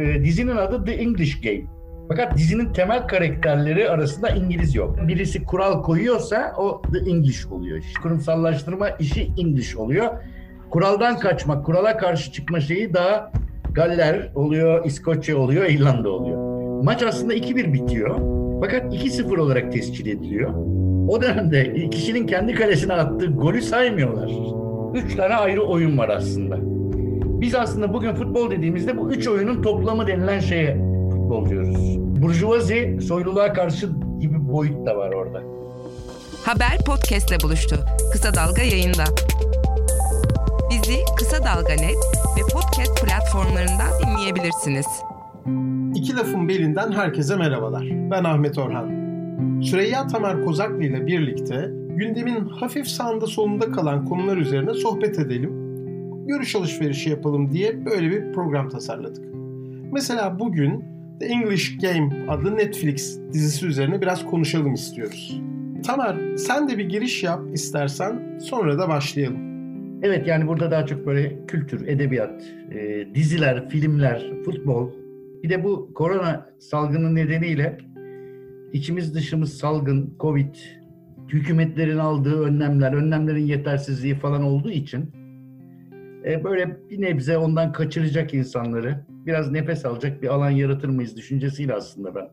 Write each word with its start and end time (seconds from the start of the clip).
E, 0.00 0.24
dizinin 0.24 0.56
adı 0.56 0.84
The 0.84 0.92
English 0.92 1.40
Game. 1.40 1.64
Fakat 2.08 2.36
dizinin 2.38 2.72
temel 2.72 3.06
karakterleri 3.08 3.90
arasında 3.90 4.28
İngiliz 4.28 4.74
yok. 4.74 5.08
Birisi 5.08 5.44
kural 5.44 5.82
koyuyorsa 5.82 6.52
o 6.58 6.82
The 6.92 7.10
English 7.10 7.46
oluyor. 7.46 7.82
Kurumsallaştırma 8.02 8.88
işi 8.88 9.32
English 9.38 9.76
oluyor. 9.76 10.08
Kuraldan 10.70 11.18
kaçmak, 11.18 11.66
kurala 11.66 11.96
karşı 11.96 12.32
çıkma 12.32 12.60
şeyi 12.60 12.94
daha 12.94 13.32
Galler 13.72 14.30
oluyor, 14.34 14.84
İskoçya 14.84 15.36
oluyor, 15.36 15.64
İrlanda 15.64 16.10
oluyor. 16.10 16.38
Maç 16.84 17.02
aslında 17.02 17.34
2-1 17.34 17.72
bitiyor. 17.72 18.18
Fakat 18.60 18.94
2-0 18.94 19.40
olarak 19.40 19.72
tescil 19.72 20.06
ediliyor. 20.06 20.54
O 21.08 21.22
dönemde 21.22 21.90
kişinin 21.90 22.26
kendi 22.26 22.54
kalesine 22.54 22.92
attığı 22.92 23.26
golü 23.26 23.62
saymıyorlar. 23.62 24.30
Üç 24.94 25.16
tane 25.16 25.34
ayrı 25.34 25.62
oyun 25.62 25.98
var 25.98 26.08
aslında. 26.08 26.73
Biz 27.44 27.54
aslında 27.54 27.94
bugün 27.94 28.14
futbol 28.14 28.50
dediğimizde 28.50 28.98
bu 28.98 29.12
üç 29.12 29.28
oyunun 29.28 29.62
toplamı 29.62 30.06
denilen 30.06 30.40
şeye 30.40 30.74
futbol 31.10 31.48
diyoruz. 31.48 31.98
Burjuvazi, 31.98 32.98
soyluluğa 33.08 33.52
karşı 33.52 33.90
gibi 34.20 34.34
bir 34.34 34.52
boyut 34.52 34.86
da 34.86 34.96
var 34.96 35.12
orada. 35.12 35.42
Haber 36.44 36.78
podcastle 36.86 37.36
buluştu. 37.42 37.76
Kısa 38.12 38.34
Dalga 38.34 38.62
yayında. 38.62 39.04
Bizi 40.70 40.98
Kısa 41.18 41.44
Dalga 41.44 41.72
Net 41.72 41.96
ve 42.36 42.40
podcast 42.52 43.04
platformlarından 43.04 43.90
dinleyebilirsiniz. 44.06 44.86
İki 45.94 46.16
lafın 46.16 46.48
belinden 46.48 46.92
herkese 46.92 47.36
merhabalar. 47.36 47.84
Ben 47.90 48.24
Ahmet 48.24 48.58
Orhan. 48.58 48.90
Süreyya 49.62 50.06
Tamer 50.06 50.44
Kozaklı 50.44 50.82
ile 50.82 51.06
birlikte 51.06 51.70
gündemin 51.88 52.48
hafif 52.48 52.88
sağında 52.88 53.26
solunda 53.26 53.72
kalan 53.72 54.04
konular 54.04 54.36
üzerine 54.36 54.74
sohbet 54.74 55.18
edelim, 55.18 55.63
görüş 56.26 56.56
alışverişi 56.56 57.10
yapalım 57.10 57.52
diye 57.52 57.86
böyle 57.86 58.10
bir 58.10 58.32
program 58.32 58.68
tasarladık. 58.68 59.24
Mesela 59.92 60.38
bugün 60.38 60.84
The 61.20 61.26
English 61.26 61.78
Game 61.78 62.26
adlı 62.28 62.56
Netflix 62.56 63.18
dizisi 63.32 63.66
üzerine 63.66 64.00
biraz 64.00 64.26
konuşalım 64.26 64.74
istiyoruz. 64.74 65.40
Tamer 65.86 66.36
sen 66.36 66.68
de 66.68 66.78
bir 66.78 66.88
giriş 66.88 67.22
yap 67.22 67.40
istersen 67.52 68.38
sonra 68.38 68.78
da 68.78 68.88
başlayalım. 68.88 69.54
Evet 70.02 70.26
yani 70.26 70.48
burada 70.48 70.70
daha 70.70 70.86
çok 70.86 71.06
böyle 71.06 71.46
kültür, 71.46 71.86
edebiyat, 71.86 72.42
e, 72.72 73.06
diziler, 73.14 73.68
filmler, 73.68 74.42
futbol. 74.44 74.90
Bir 75.42 75.48
de 75.48 75.64
bu 75.64 75.94
korona 75.94 76.50
salgını 76.58 77.14
nedeniyle 77.14 77.78
içimiz 78.72 79.14
dışımız 79.14 79.58
salgın, 79.58 80.14
covid, 80.20 80.54
hükümetlerin 81.28 81.98
aldığı 81.98 82.42
önlemler, 82.42 82.92
önlemlerin 82.92 83.46
yetersizliği 83.46 84.14
falan 84.14 84.42
olduğu 84.42 84.70
için 84.70 85.10
e, 86.26 86.44
böyle 86.44 86.76
bir 86.90 87.00
nebze 87.00 87.38
ondan 87.38 87.72
kaçıracak 87.72 88.34
insanları, 88.34 89.04
biraz 89.26 89.50
nefes 89.50 89.84
alacak 89.84 90.22
bir 90.22 90.28
alan 90.28 90.50
yaratır 90.50 90.88
mıyız 90.88 91.16
düşüncesiyle 91.16 91.74
aslında 91.74 92.14
ben 92.14 92.28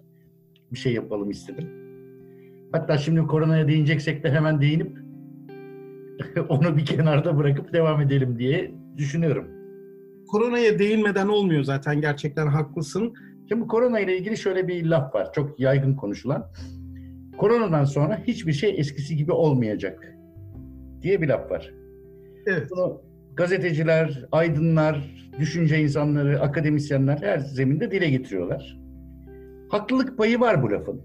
bir 0.72 0.78
şey 0.78 0.94
yapalım 0.94 1.30
istedim. 1.30 1.70
Hatta 2.72 2.98
şimdi 2.98 3.22
koronaya 3.22 3.68
değineceksek 3.68 4.24
de 4.24 4.32
hemen 4.32 4.62
değinip 4.62 4.98
onu 6.50 6.78
bir 6.78 6.86
kenarda 6.86 7.38
bırakıp 7.38 7.74
devam 7.74 8.02
edelim 8.02 8.40
diye 8.40 8.72
düşünüyorum. 8.98 9.48
Koronaya 10.28 10.80
değinmeden 10.80 11.28
olmuyor 11.28 11.64
zaten 11.64 12.02
gerçekten 12.02 12.48
haklısın. 12.48 13.14
Şimdi 13.50 13.68
korona 13.68 14.00
ile 14.00 14.18
ilgili 14.18 14.38
şöyle 14.38 14.68
bir 14.68 14.86
laf 14.86 15.16
var. 15.16 15.34
Çok 15.34 15.60
yaygın 15.60 15.96
konuşulan. 15.96 16.52
Koronadan 17.38 17.84
sonra 17.84 18.22
hiçbir 18.28 18.54
şey 18.54 18.80
eskisi 18.80 19.16
gibi 19.16 19.32
olmayacak 19.32 20.16
diye 21.02 21.22
bir 21.22 21.28
laf 21.28 21.52
var. 21.52 21.74
Evet. 22.46 22.68
Bunu 22.72 23.02
gazeteciler, 23.36 24.26
aydınlar, 24.32 25.16
düşünce 25.40 25.80
insanları, 25.80 26.42
akademisyenler 26.42 27.18
her 27.18 27.40
zeminde 27.40 27.92
dile 27.92 28.10
getiriyorlar. 28.10 28.80
Haklılık 29.70 30.18
payı 30.18 30.40
var 30.40 30.64
bu 30.64 30.72
lafın. 30.72 31.02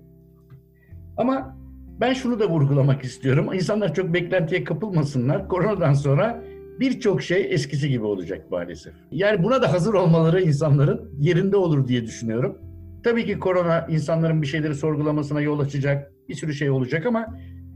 Ama 1.16 1.56
ben 2.00 2.12
şunu 2.12 2.40
da 2.40 2.48
vurgulamak 2.48 3.04
istiyorum. 3.04 3.52
İnsanlar 3.52 3.94
çok 3.94 4.14
beklentiye 4.14 4.64
kapılmasınlar. 4.64 5.48
Koronadan 5.48 5.92
sonra 5.92 6.42
birçok 6.80 7.22
şey 7.22 7.54
eskisi 7.54 7.88
gibi 7.88 8.04
olacak 8.04 8.50
maalesef. 8.50 8.94
Yani 9.10 9.42
buna 9.42 9.62
da 9.62 9.72
hazır 9.72 9.94
olmaları 9.94 10.42
insanların 10.42 11.10
yerinde 11.20 11.56
olur 11.56 11.88
diye 11.88 12.04
düşünüyorum. 12.04 12.58
Tabii 13.04 13.26
ki 13.26 13.38
korona 13.38 13.86
insanların 13.90 14.42
bir 14.42 14.46
şeyleri 14.46 14.74
sorgulamasına 14.74 15.40
yol 15.40 15.60
açacak, 15.60 16.12
bir 16.28 16.34
sürü 16.34 16.54
şey 16.54 16.70
olacak 16.70 17.06
ama 17.06 17.26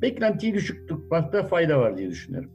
beklentiyi 0.03 0.55
düşük 0.55 0.89
tutmakta 0.89 1.43
fayda 1.43 1.79
var 1.79 1.97
diye 1.97 2.11
düşünüyorum. 2.11 2.51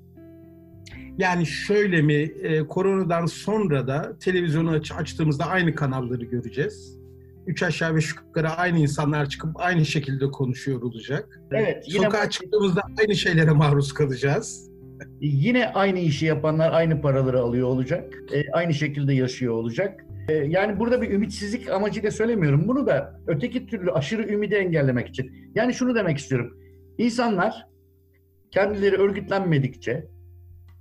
Yani 1.17 1.45
şöyle 1.45 2.01
mi, 2.01 2.13
e, 2.13 2.67
koronadan 2.67 3.25
sonra 3.25 3.87
da 3.87 4.17
televizyonu 4.19 4.69
aç, 4.71 4.91
açtığımızda 4.91 5.45
aynı 5.45 5.75
kanalları 5.75 6.25
göreceğiz. 6.25 6.99
Üç 7.47 7.63
aşağı 7.63 7.95
beş 7.95 8.09
yukarı 8.15 8.49
aynı 8.49 8.79
insanlar 8.79 9.29
çıkıp 9.29 9.49
aynı 9.55 9.85
şekilde 9.85 10.25
konuşuyor 10.31 10.81
olacak. 10.81 11.39
Evet, 11.51 11.83
yine 11.87 12.03
Sokağa 12.05 12.25
bu- 12.25 12.29
çıktığımızda 12.29 12.81
aynı 12.99 13.15
şeylere 13.15 13.51
maruz 13.51 13.93
kalacağız. 13.93 14.69
Yine 15.21 15.67
aynı 15.67 15.99
işi 15.99 16.25
yapanlar 16.25 16.71
aynı 16.73 17.01
paraları 17.01 17.39
alıyor 17.39 17.67
olacak. 17.67 18.13
E, 18.33 18.51
aynı 18.51 18.73
şekilde 18.73 19.13
yaşıyor 19.13 19.53
olacak. 19.53 20.05
E, 20.29 20.33
yani 20.33 20.79
burada 20.79 21.01
bir 21.01 21.11
ümitsizlik 21.11 21.69
amacıyla 21.71 22.11
söylemiyorum 22.11 22.67
bunu 22.67 22.87
da 22.87 23.19
öteki 23.27 23.67
türlü 23.67 23.91
aşırı 23.91 24.27
ümidi 24.33 24.55
engellemek 24.55 25.07
için. 25.07 25.51
Yani 25.55 25.73
şunu 25.73 25.95
demek 25.95 26.17
istiyorum. 26.17 26.57
İnsanlar 26.97 27.67
kendileri 28.51 28.95
örgütlenmedikçe, 28.95 30.07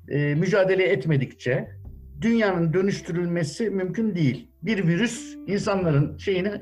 e, 0.09 0.35
mücadele 0.35 0.85
etmedikçe 0.85 1.69
dünyanın 2.21 2.73
dönüştürülmesi 2.73 3.71
mümkün 3.71 4.15
değil. 4.15 4.49
Bir 4.63 4.87
virüs 4.89 5.37
insanların 5.47 6.19
şeyini 6.19 6.53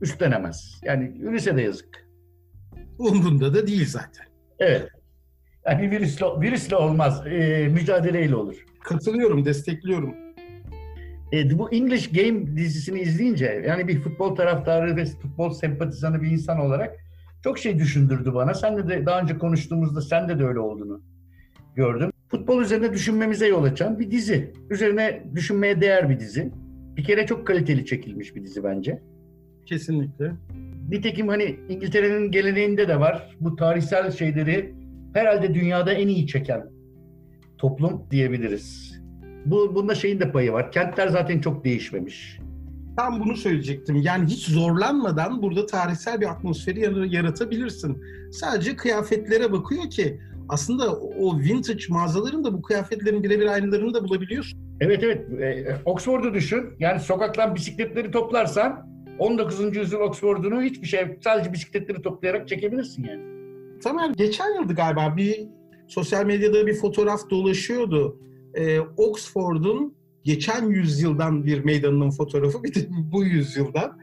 üstlenemez. 0.00 0.80
Yani 0.84 1.12
virüse 1.20 1.56
de 1.56 1.62
yazık. 1.62 2.08
Umrunda 2.98 3.54
da 3.54 3.66
değil 3.66 3.86
zaten. 3.86 4.26
Evet. 4.58 4.88
Yani 5.66 5.90
virüsle, 5.90 6.26
virüsle 6.40 6.76
olmaz, 6.76 7.26
e, 7.26 7.68
mücadeleyle 7.68 8.34
olur. 8.34 8.64
Katılıyorum, 8.84 9.44
destekliyorum. 9.44 10.14
E, 11.32 11.58
bu 11.58 11.72
English 11.72 12.12
Game 12.12 12.56
dizisini 12.56 13.00
izleyince 13.00 13.64
yani 13.68 13.88
bir 13.88 14.00
futbol 14.00 14.36
taraftarı 14.36 14.96
ve 14.96 15.04
futbol 15.04 15.50
sempatizanı 15.50 16.22
bir 16.22 16.30
insan 16.30 16.60
olarak 16.60 16.96
çok 17.44 17.58
şey 17.58 17.78
düşündürdü 17.78 18.34
bana. 18.34 18.54
Sen 18.54 18.76
de, 18.76 18.88
de 18.88 19.06
daha 19.06 19.20
önce 19.20 19.38
konuştuğumuzda 19.38 20.00
sende 20.00 20.38
de 20.38 20.44
öyle 20.44 20.58
olduğunu 20.58 21.02
gördüm. 21.74 22.12
Futbol 22.30 22.62
üzerine 22.62 22.92
düşünmemize 22.92 23.46
yol 23.46 23.64
açan 23.64 23.98
bir 23.98 24.10
dizi. 24.10 24.52
Üzerine 24.70 25.22
düşünmeye 25.34 25.80
değer 25.80 26.08
bir 26.10 26.20
dizi. 26.20 26.52
Bir 26.96 27.04
kere 27.04 27.26
çok 27.26 27.46
kaliteli 27.46 27.86
çekilmiş 27.86 28.36
bir 28.36 28.42
dizi 28.42 28.64
bence. 28.64 29.02
Kesinlikle. 29.66 30.32
Nitekim 30.90 31.28
hani 31.28 31.56
İngiltere'nin 31.68 32.30
geleneğinde 32.30 32.88
de 32.88 33.00
var. 33.00 33.36
Bu 33.40 33.56
tarihsel 33.56 34.10
şeyleri 34.10 34.74
herhalde 35.14 35.54
dünyada 35.54 35.92
en 35.92 36.08
iyi 36.08 36.26
çeken 36.26 36.66
toplum 37.58 38.02
diyebiliriz. 38.10 38.98
Bu 39.46 39.74
bunda 39.74 39.94
şeyin 39.94 40.20
de 40.20 40.32
payı 40.32 40.52
var. 40.52 40.72
Kentler 40.72 41.08
zaten 41.08 41.40
çok 41.40 41.64
değişmemiş. 41.64 42.38
Tam 42.96 43.20
bunu 43.20 43.36
söyleyecektim. 43.36 43.96
Yani 43.96 44.26
hiç 44.26 44.46
zorlanmadan 44.48 45.42
burada 45.42 45.66
tarihsel 45.66 46.20
bir 46.20 46.26
atmosferi 46.30 46.80
yar- 46.80 47.04
yaratabilirsin. 47.04 48.02
Sadece 48.32 48.76
kıyafetlere 48.76 49.52
bakıyor 49.52 49.90
ki 49.90 50.20
aslında 50.48 50.92
o 50.96 51.38
vintage 51.38 51.84
mağazaların 51.88 52.44
da 52.44 52.52
bu 52.52 52.62
kıyafetlerin 52.62 53.22
birebir 53.22 53.46
aynılarını 53.46 53.94
da 53.94 54.04
bulabiliyorsun. 54.04 54.58
Evet 54.80 55.02
evet. 55.02 55.40
E, 55.40 55.76
Oxford'u 55.84 56.34
düşün. 56.34 56.64
Yani 56.78 57.00
sokaktan 57.00 57.54
bisikletleri 57.54 58.10
toplarsan 58.10 58.88
19. 59.18 59.76
yüzyıl 59.76 60.00
Oxford'unu 60.00 60.62
hiçbir 60.62 60.86
şey 60.86 61.18
sadece 61.24 61.52
bisikletleri 61.52 62.02
toplayarak 62.02 62.48
çekebilirsin 62.48 63.04
yani. 63.04 63.22
Tamer 63.80 64.10
geçen 64.10 64.60
yıldı 64.60 64.74
galiba 64.74 65.16
bir 65.16 65.46
sosyal 65.88 66.26
medyada 66.26 66.66
bir 66.66 66.74
fotoğraf 66.74 67.30
dolaşıyordu. 67.30 68.20
Ee, 68.54 68.80
Oxford'un 68.80 69.94
geçen 70.24 70.70
yüzyıldan 70.70 71.44
bir 71.44 71.64
meydanının 71.64 72.10
fotoğrafı 72.10 72.64
bir 72.64 72.74
de 72.74 72.80
bu 73.12 73.24
yüzyıldan 73.24 73.98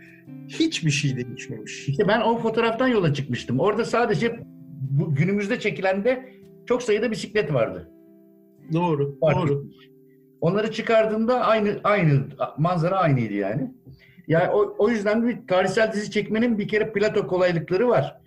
hiçbir 0.48 0.92
şey 0.92 1.16
değişmemiş. 1.18 1.90
İşte 1.90 2.08
ben 2.08 2.22
o 2.22 2.38
fotoğraftan 2.38 2.88
yola 2.88 3.14
çıkmıştım. 3.14 3.60
Orada 3.60 3.86
sadece 3.86 4.40
bu 4.92 5.16
günümüzde 5.16 5.60
çekilende 5.60 6.35
çok 6.66 6.84
sayıda 6.84 7.12
bisiklet 7.12 7.54
vardı. 7.54 7.92
Doğru, 8.74 9.20
Fark 9.20 9.38
doğru. 9.38 9.60
etmiş. 9.60 9.90
Onları 10.42 10.72
çıkardığında 10.72 11.46
aynı 11.46 11.80
aynı 11.84 12.24
manzara 12.58 12.98
aynıydı 12.98 13.34
yani. 13.34 13.72
Yani 14.28 14.50
o, 14.50 14.76
o 14.78 14.90
yüzden 14.90 15.28
bir 15.28 15.48
tarihsel 15.48 15.94
dizi 15.94 16.12
çekmenin 16.12 16.58
bir 16.58 16.68
kere 16.68 16.92
plato 16.94 17.28
kolaylıkları 17.28 17.88
var. 17.90 18.20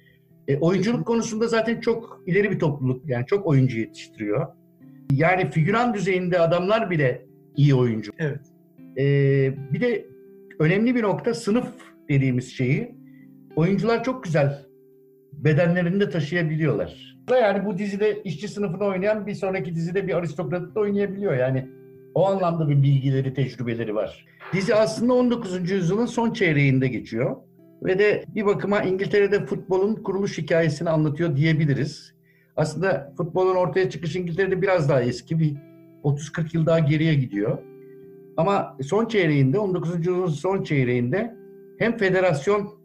E, 0.48 0.58
oyunculuk 0.58 1.06
konusunda 1.06 1.48
zaten 1.48 1.80
çok 1.80 2.22
ileri 2.26 2.50
bir 2.50 2.58
topluluk. 2.58 3.08
Yani 3.08 3.26
çok 3.26 3.46
oyuncu 3.46 3.78
yetiştiriyor. 3.78 4.46
Yani 5.12 5.50
figüran 5.50 5.94
düzeyinde 5.94 6.38
adamlar 6.40 6.90
bile 6.90 7.26
iyi 7.56 7.74
oyuncu. 7.74 8.12
Evet. 8.18 8.40
E, 8.98 9.04
bir 9.72 9.80
de 9.80 10.06
önemli 10.58 10.94
bir 10.94 11.02
nokta 11.02 11.34
sınıf 11.34 11.68
dediğimiz 12.08 12.52
şeyi 12.52 12.94
oyuncular 13.56 14.04
çok 14.04 14.24
güzel 14.24 14.67
bedenlerinde 15.32 16.10
taşıyabiliyorlar. 16.10 17.18
Yani 17.30 17.66
bu 17.66 17.78
dizide 17.78 18.22
işçi 18.22 18.48
sınıfını 18.48 18.84
oynayan 18.84 19.26
bir 19.26 19.34
sonraki 19.34 19.74
dizide 19.74 20.06
bir 20.06 20.14
aristokratı 20.14 20.74
da 20.74 20.80
oynayabiliyor. 20.80 21.36
Yani 21.36 21.68
O 22.14 22.26
anlamda 22.26 22.68
bir 22.68 22.82
bilgileri, 22.82 23.34
tecrübeleri 23.34 23.94
var. 23.94 24.26
Dizi 24.52 24.74
aslında 24.74 25.14
19. 25.14 25.70
yüzyılın 25.70 26.06
son 26.06 26.32
çeyreğinde 26.32 26.88
geçiyor. 26.88 27.36
Ve 27.82 27.98
de 27.98 28.24
bir 28.34 28.46
bakıma 28.46 28.82
İngiltere'de 28.82 29.46
futbolun 29.46 29.94
kuruluş 29.94 30.38
hikayesini 30.38 30.90
anlatıyor 30.90 31.36
diyebiliriz. 31.36 32.14
Aslında 32.56 33.14
futbolun 33.16 33.56
ortaya 33.56 33.90
çıkış 33.90 34.16
İngiltere'de 34.16 34.62
biraz 34.62 34.88
daha 34.88 35.02
eski, 35.02 35.38
bir 35.38 35.56
30-40 36.04 36.56
yıl 36.56 36.66
daha 36.66 36.78
geriye 36.78 37.14
gidiyor. 37.14 37.58
Ama 38.36 38.76
son 38.82 39.06
çeyreğinde, 39.06 39.58
19. 39.58 39.96
yüzyılın 39.96 40.26
son 40.26 40.62
çeyreğinde 40.62 41.34
hem 41.78 41.96
federasyon 41.96 42.78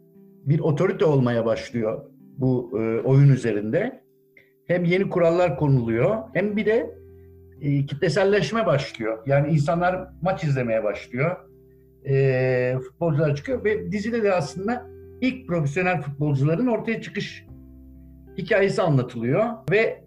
bir 0.46 0.60
otorite 0.60 1.04
olmaya 1.04 1.46
başlıyor 1.46 2.02
bu 2.38 2.80
e, 2.80 3.00
oyun 3.00 3.28
üzerinde. 3.28 4.04
Hem 4.66 4.84
yeni 4.84 5.08
kurallar 5.08 5.56
konuluyor 5.56 6.16
hem 6.34 6.56
bir 6.56 6.66
de 6.66 6.94
e, 7.60 7.86
kitleselleşme 7.86 8.66
başlıyor. 8.66 9.18
Yani 9.26 9.52
insanlar 9.52 10.08
maç 10.22 10.44
izlemeye 10.44 10.84
başlıyor. 10.84 11.36
E, 12.08 12.76
futbolcular 12.84 13.36
çıkıyor 13.36 13.64
ve 13.64 13.92
dizide 13.92 14.22
de 14.22 14.32
aslında 14.32 14.86
ilk 15.20 15.48
profesyonel 15.48 16.02
futbolcuların 16.02 16.66
ortaya 16.66 17.02
çıkış 17.02 17.46
hikayesi 18.38 18.82
anlatılıyor 18.82 19.44
ve 19.70 20.04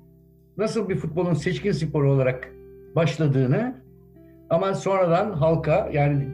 nasıl 0.57 0.89
bir 0.89 0.95
futbolun 0.95 1.33
seçkin 1.33 1.71
sporu 1.71 2.11
olarak 2.11 2.51
başladığını 2.95 3.75
ama 4.49 4.73
sonradan 4.73 5.31
halka 5.31 5.89
yani 5.93 6.27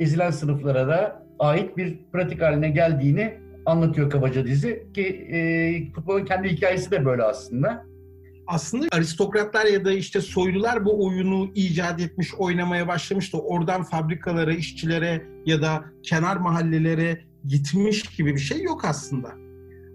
ezilen 0.00 0.30
sınıflara 0.30 0.88
da 0.88 1.26
ait 1.38 1.76
bir 1.76 1.98
pratik 2.12 2.42
haline 2.42 2.70
geldiğini 2.70 3.34
anlatıyor 3.70 4.10
kabaca 4.10 4.46
dizi 4.46 4.86
ki 4.94 5.06
e, 5.06 5.92
futbolun 5.92 6.24
kendi 6.24 6.48
hikayesi 6.48 6.90
de 6.90 7.04
böyle 7.04 7.22
aslında. 7.22 7.86
Aslında 8.46 8.86
aristokratlar 8.92 9.66
ya 9.66 9.84
da 9.84 9.92
işte 9.92 10.20
soylular 10.20 10.84
bu 10.84 11.06
oyunu 11.06 11.50
icat 11.54 12.00
etmiş, 12.00 12.34
oynamaya 12.34 12.88
başlamıştı. 12.88 13.38
Oradan 13.38 13.82
fabrikalara, 13.82 14.52
işçilere 14.52 15.22
ya 15.46 15.62
da 15.62 15.84
kenar 16.02 16.36
mahallelere 16.36 17.20
gitmiş 17.46 18.02
gibi 18.02 18.34
bir 18.34 18.40
şey 18.40 18.62
yok 18.62 18.84
aslında. 18.84 19.28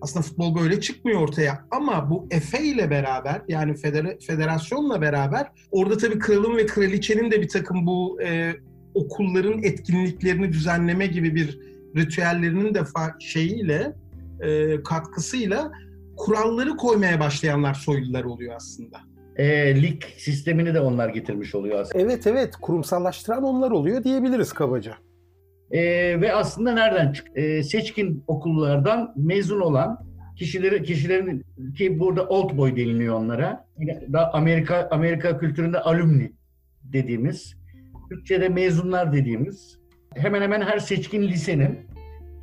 Aslında 0.02 0.24
futbol 0.24 0.56
böyle 0.56 0.82
çıkmıyor 0.82 1.22
ortaya. 1.22 1.66
Ama 1.72 2.10
bu 2.10 2.28
Efe 2.32 2.64
ile 2.64 2.90
beraber 2.90 3.42
yani 3.48 3.72
feder- 3.72 4.26
federasyonla 4.26 5.02
beraber 5.02 5.48
orada 5.72 5.98
tabii 5.98 6.20
kralın 6.20 6.58
ve 6.58 6.66
kraliçenin 6.66 7.32
de 7.32 7.42
bir 7.42 7.50
takım 7.50 7.86
bu 7.86 8.22
e, 8.22 8.54
okulların 8.94 9.64
etkinliklerini 9.64 10.54
düzenleme 10.54 11.08
gibi 11.08 11.36
bir 11.36 11.60
ritüellerinin 11.96 12.74
de 12.74 12.80
şeyiyle 13.20 13.94
e, 14.42 14.84
katkısıyla 14.84 15.72
kuralları 16.18 16.78
koymaya 16.78 17.20
başlayanlar 17.20 17.74
soylular 17.74 18.24
oluyor 18.24 18.56
aslında. 18.56 18.98
E, 19.36 19.76
lig 19.82 20.04
sistemini 20.18 20.74
de 20.74 20.80
onlar 20.80 21.10
getirmiş 21.10 21.56
oluyor 21.56 21.80
aslında. 21.80 22.04
Evet 22.04 22.28
evet 22.28 22.56
kurumsallaştıran 22.62 23.44
onlar 23.44 23.72
oluyor 23.72 24.04
diyebiliriz 24.04 24.54
kabaca. 24.54 24.94
E, 25.72 25.82
ve 26.22 26.34
aslında 26.34 26.72
nereden 26.72 27.14
çık? 27.14 27.28
E, 27.36 27.64
seçkin 27.64 28.24
okullardan 28.28 29.14
mezun 29.16 29.62
olan 29.62 30.06
kişileri 30.36 30.84
kişilerin 30.84 31.46
ki 31.78 32.00
burada 32.00 32.28
old 32.28 32.58
boy 32.58 32.76
deniliyor 32.76 33.16
onlara. 33.16 33.66
Da 34.14 34.34
Amerika 34.34 34.88
Amerika 34.92 35.38
kültüründe 35.38 35.80
alumni 35.80 36.32
dediğimiz, 36.84 37.56
Türkçe'de 38.10 38.50
mezunlar 38.50 39.14
dediğimiz 39.14 39.80
hemen 40.16 40.42
hemen 40.42 40.62
her 40.62 40.80
seçkin 40.80 41.22
lisenin 41.22 41.80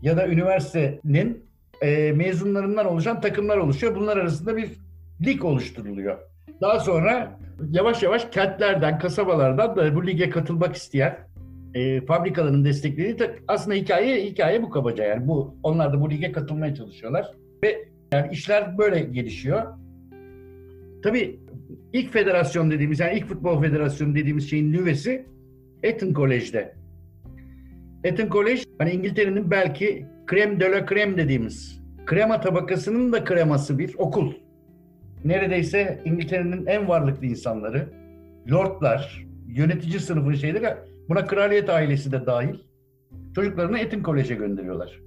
ya 0.03 0.17
da 0.17 0.29
üniversitenin 0.29 1.45
e, 1.83 2.13
mezunlarından 2.13 2.87
oluşan 2.87 3.21
takımlar 3.21 3.57
oluşuyor. 3.57 3.95
Bunlar 3.95 4.17
arasında 4.17 4.57
bir 4.57 4.71
lig 5.25 5.45
oluşturuluyor. 5.45 6.19
Daha 6.61 6.81
sonra 6.81 7.39
yavaş 7.71 8.03
yavaş 8.03 8.31
kentlerden, 8.31 8.99
kasabalardan 8.99 9.77
da 9.77 9.95
bu 9.95 10.07
lige 10.07 10.31
katılmak 10.31 10.77
isteyen 10.77 11.19
e, 11.75 12.01
fabrikaların 12.01 12.65
desteklediği 12.65 13.19
de 13.19 13.39
aslında 13.49 13.77
hikaye 13.77 14.25
hikaye 14.25 14.63
bu 14.63 14.71
kabaca 14.71 15.05
yani 15.05 15.29
bu 15.29 15.55
onlar 15.63 15.93
da 15.93 16.01
bu 16.01 16.11
lige 16.11 16.33
katılmaya 16.33 16.75
çalışıyorlar 16.75 17.33
ve 17.65 17.89
yani 18.13 18.33
işler 18.33 18.79
böyle 18.79 19.01
gelişiyor. 19.01 19.63
Tabii 21.03 21.41
ilk 21.93 22.13
federasyon 22.13 22.71
dediğimiz 22.71 23.01
yani 23.01 23.19
ilk 23.19 23.27
futbol 23.27 23.63
federasyonu 23.63 24.15
dediğimiz 24.15 24.51
şeyin 24.51 24.73
nüvesi 24.73 25.27
Eton 25.83 26.15
College'de. 26.15 26.82
Eton 28.05 28.29
College 28.29 28.63
hani 28.79 28.91
İngiltere'nin 28.91 29.51
belki 29.51 30.07
krem 30.27 30.61
de 30.61 30.71
la 30.71 30.87
krem 30.87 31.17
dediğimiz 31.17 31.83
krema 32.07 32.41
tabakasının 32.41 33.13
da 33.13 33.25
kreması 33.25 33.79
bir 33.79 33.95
okul. 33.99 34.33
Neredeyse 35.25 36.03
İngiltere'nin 36.05 36.67
en 36.67 36.89
varlıklı 36.89 37.27
insanları, 37.27 37.89
lordlar, 38.51 39.27
yönetici 39.49 40.01
sınıfın 40.01 40.35
şeyleri 40.35 40.77
buna 41.09 41.27
kraliyet 41.27 41.71
ailesi 41.71 42.13
de 42.13 42.27
dahil 42.27 42.55
çocuklarını 43.35 43.79
Eton 43.79 44.03
College'e 44.03 44.37
gönderiyorlar. 44.37 45.01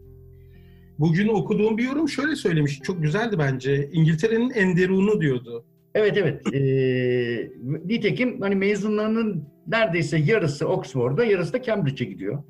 Bugün 1.00 1.28
okuduğum 1.28 1.78
bir 1.78 1.84
yorum 1.84 2.10
şöyle 2.10 2.36
söylemiş. 2.36 2.80
Çok 2.80 3.02
güzeldi 3.02 3.36
bence. 3.40 3.90
İngiltere'nin 3.92 4.50
Enderun'u 4.50 5.22
diyordu. 5.22 5.66
Evet 5.96 6.18
evet. 6.18 6.54
Ee, 6.54 7.52
nitekim 7.86 8.42
hani 8.42 8.56
mezunlarının 8.56 9.44
neredeyse 9.68 10.18
yarısı 10.18 10.68
Oxford'da, 10.68 11.26
yarısı 11.26 11.54
da 11.54 11.62
Cambridge'e 11.62 12.08
gidiyor. 12.08 12.44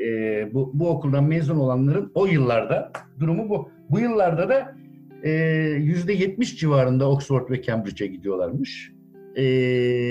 Ee, 0.00 0.54
bu, 0.54 0.70
bu 0.74 0.88
okuldan 0.88 1.24
mezun 1.24 1.56
olanların 1.56 2.12
o 2.14 2.26
yıllarda 2.26 2.92
durumu 3.18 3.48
bu. 3.48 3.68
Bu 3.90 4.00
yıllarda 4.00 4.48
da 4.48 4.74
yüzde 5.78 6.12
70 6.12 6.58
civarında 6.60 7.10
Oxford 7.10 7.50
ve 7.50 7.62
Cambridge'e 7.62 8.06
gidiyorlarmış. 8.06 8.92
Ee, 9.34 9.42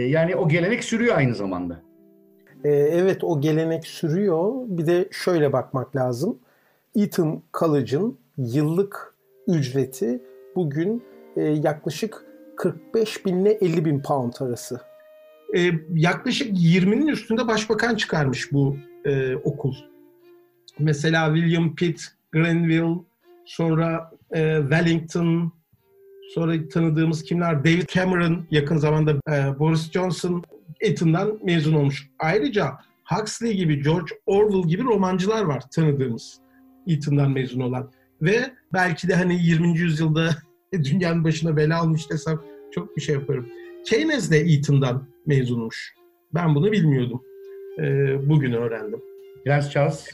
yani 0.09 0.35
o 0.35 0.49
gelenek 0.49 0.83
sürüyor 0.83 1.17
aynı 1.17 1.35
zamanda. 1.35 1.81
Ee, 2.63 2.69
evet 2.69 3.23
o 3.23 3.41
gelenek 3.41 3.87
sürüyor. 3.87 4.53
Bir 4.67 4.87
de 4.87 5.09
şöyle 5.11 5.53
bakmak 5.53 5.95
lazım. 5.95 6.39
Eton 6.95 7.43
College'ın 7.59 8.17
yıllık 8.37 9.15
ücreti 9.47 10.21
bugün 10.55 11.03
e, 11.35 11.41
yaklaşık 11.43 12.25
45 12.57 13.25
bin 13.25 13.45
ile 13.45 13.51
50 13.51 13.85
bin 13.85 14.01
pound 14.01 14.33
arası. 14.39 14.81
E, 15.55 15.71
yaklaşık 15.93 16.57
20'nin 16.57 17.07
üstünde 17.07 17.47
başbakan 17.47 17.95
çıkarmış 17.95 18.53
bu 18.53 18.75
e, 19.05 19.35
okul. 19.35 19.75
Mesela 20.79 21.35
William 21.35 21.75
Pitt, 21.75 22.01
Grenville, 22.31 22.95
sonra 23.45 24.11
e, 24.31 24.57
Wellington, 24.61 25.53
sonra 26.33 26.67
tanıdığımız 26.69 27.23
kimler? 27.23 27.63
David 27.63 27.87
Cameron 27.87 28.45
yakın 28.51 28.77
zamanda 28.77 29.11
e, 29.11 29.59
Boris 29.59 29.91
Johnson 29.91 30.43
Eton'dan 30.79 31.39
mezun 31.43 31.73
olmuş. 31.73 32.09
Ayrıca 32.19 32.77
Huxley 33.05 33.55
gibi, 33.55 33.83
George 33.83 34.15
Orwell 34.25 34.69
gibi 34.69 34.83
romancılar 34.83 35.43
var 35.43 35.63
tanıdığımız 35.71 36.39
Eton'dan 36.87 37.31
mezun 37.31 37.59
olan. 37.59 37.91
Ve 38.21 38.51
belki 38.73 39.07
de 39.07 39.15
hani 39.15 39.43
20. 39.43 39.77
yüzyılda 39.77 40.29
dünyanın 40.73 41.23
başına 41.23 41.57
bela 41.57 41.79
almış 41.79 42.09
desem 42.09 42.39
çok 42.71 42.97
bir 42.97 43.01
şey 43.01 43.15
yaparım. 43.15 43.49
Keynes 43.85 44.31
de 44.31 44.37
Eton'dan 44.37 45.07
mezunmuş. 45.25 45.93
Ben 46.33 46.55
bunu 46.55 46.71
bilmiyordum. 46.71 47.21
Ee, 47.79 48.29
bugün 48.29 48.53
öğrendim. 48.53 49.01
Prens 49.45 49.69
Charles, 49.69 50.07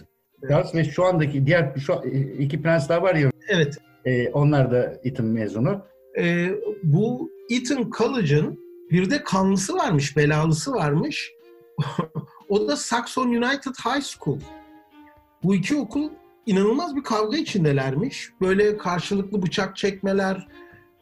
Charles 0.49 0.75
ve 0.75 0.83
şu 0.83 1.05
andaki 1.05 1.45
diğer 1.45 1.75
şu 1.85 1.93
iki 2.39 2.61
prens 2.61 2.89
daha 2.89 3.01
var 3.01 3.15
ya. 3.15 3.31
Evet. 3.47 3.77
E, 4.05 4.29
onlar 4.29 4.71
da 4.71 4.93
Eton 5.03 5.25
mezunu. 5.25 5.81
E, 6.17 6.49
bu 6.83 7.31
Eton 7.49 7.91
College'ın 7.97 8.59
bir 8.91 9.09
de 9.09 9.23
kanlısı 9.23 9.75
varmış, 9.75 10.17
belalısı 10.17 10.71
varmış. 10.71 11.31
o 12.49 12.67
da 12.67 12.75
Saxon 12.75 13.27
United 13.27 13.75
High 13.85 14.03
School. 14.03 14.39
Bu 15.43 15.55
iki 15.55 15.75
okul 15.75 16.09
inanılmaz 16.45 16.95
bir 16.95 17.03
kavga 17.03 17.37
içindelermiş. 17.37 18.29
Böyle 18.41 18.77
karşılıklı 18.77 19.41
bıçak 19.41 19.75
çekmeler, 19.77 20.47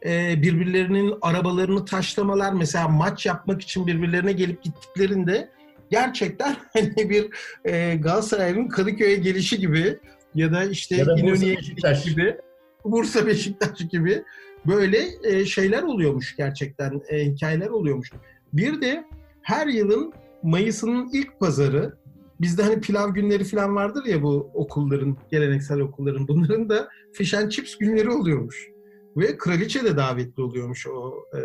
birbirlerinin 0.04 1.14
arabalarını 1.22 1.84
taşlamalar, 1.84 2.52
mesela 2.52 2.88
maç 2.88 3.26
yapmak 3.26 3.62
için 3.62 3.86
birbirlerine 3.86 4.32
gelip 4.32 4.62
gittiklerinde 4.62 5.50
gerçekten 5.94 6.56
hani 6.72 7.10
bir 7.10 7.30
e, 7.64 7.96
Galatasaray'ın 7.96 8.68
Kadıköy'e 8.68 9.16
gelişi 9.16 9.58
gibi 9.58 9.98
ya 10.34 10.52
da 10.52 10.64
işte 10.64 10.96
ya 10.96 11.06
da 11.06 11.18
İnönü'ye 11.18 11.56
gibi, 12.04 12.36
Bursa 12.84 13.26
Beşiktaş 13.26 13.88
gibi 13.90 14.22
böyle 14.66 14.98
e, 15.24 15.44
şeyler 15.44 15.82
oluyormuş 15.82 16.36
gerçekten, 16.36 17.02
e, 17.08 17.24
hikayeler 17.24 17.68
oluyormuş. 17.68 18.10
Bir 18.52 18.80
de 18.80 19.04
her 19.42 19.66
yılın 19.66 20.12
Mayıs'ının 20.42 21.10
ilk 21.12 21.40
pazarı 21.40 22.04
Bizde 22.40 22.62
hani 22.62 22.80
pilav 22.80 23.14
günleri 23.14 23.44
falan 23.44 23.76
vardır 23.76 24.04
ya 24.04 24.22
bu 24.22 24.50
okulların, 24.54 25.16
geleneksel 25.30 25.80
okulların. 25.80 26.28
Bunların 26.28 26.68
da 26.68 26.88
fish 27.12 27.34
and 27.34 27.50
chips 27.50 27.76
günleri 27.78 28.10
oluyormuş. 28.10 28.68
Ve 29.16 29.36
kraliçe 29.36 29.84
de 29.84 29.96
davetli 29.96 30.42
oluyormuş 30.42 30.86
o 30.86 31.14
e, 31.36 31.40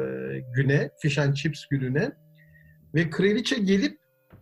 güne, 0.56 0.92
fish 1.02 1.18
and 1.18 1.34
chips 1.34 1.66
gününe. 1.70 2.12
Ve 2.96 3.10
kraliçe 3.10 3.56
gelip 3.60 3.98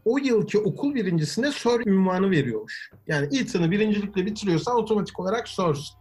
o 0.07 0.17
yılki 0.17 0.59
okul 0.59 0.95
birincisine 0.95 1.51
Sir 1.51 1.87
ünvanı 1.87 2.31
veriyormuş. 2.31 2.91
Yani 3.07 3.37
Eton'u 3.37 3.71
birincilikle 3.71 4.25
bitiriyorsan 4.25 4.77
otomatik 4.77 5.19
olarak 5.19 5.47
Sir'sin. 5.47 5.97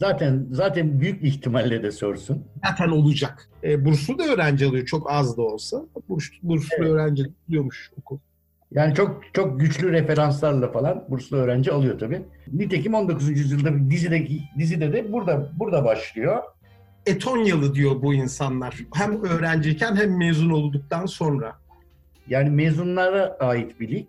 Zaten 0.00 0.46
zaten 0.50 1.00
büyük 1.00 1.22
bir 1.22 1.28
ihtimalle 1.28 1.82
de 1.82 1.90
sorsun. 1.90 2.44
Zaten 2.64 2.88
olacak. 2.88 3.48
E, 3.62 3.84
burslu 3.84 4.18
da 4.18 4.24
öğrenci 4.24 4.66
alıyor 4.66 4.86
çok 4.86 5.10
az 5.10 5.36
da 5.36 5.42
olsa. 5.42 5.82
Burs, 6.08 6.24
burslu 6.42 6.76
Evet. 6.78 6.90
öğrenci 6.90 7.24
alıyormuş 7.48 7.90
okul. 7.98 8.18
Yani 8.70 8.94
çok 8.94 9.20
çok 9.32 9.60
güçlü 9.60 9.92
referanslarla 9.92 10.72
falan 10.72 11.04
burslu 11.08 11.36
öğrenci 11.36 11.72
alıyor 11.72 11.98
tabii. 11.98 12.22
Nitekim 12.52 12.94
19. 12.94 13.28
yüzyılda 13.28 13.76
bir 13.76 13.90
dizideki 13.90 14.40
dizide 14.58 14.92
de 14.92 15.12
burada 15.12 15.50
burada 15.58 15.84
başlıyor. 15.84 16.42
Etonyalı 17.06 17.74
diyor 17.74 18.02
bu 18.02 18.14
insanlar. 18.14 18.76
Hem 18.94 19.24
öğrenciyken 19.24 19.96
hem 19.96 20.18
mezun 20.18 20.50
olduktan 20.50 21.06
sonra. 21.06 21.59
Yani 22.30 22.50
mezunlara 22.50 23.36
ait 23.40 23.80
bir 23.80 23.88
lig. 23.88 24.06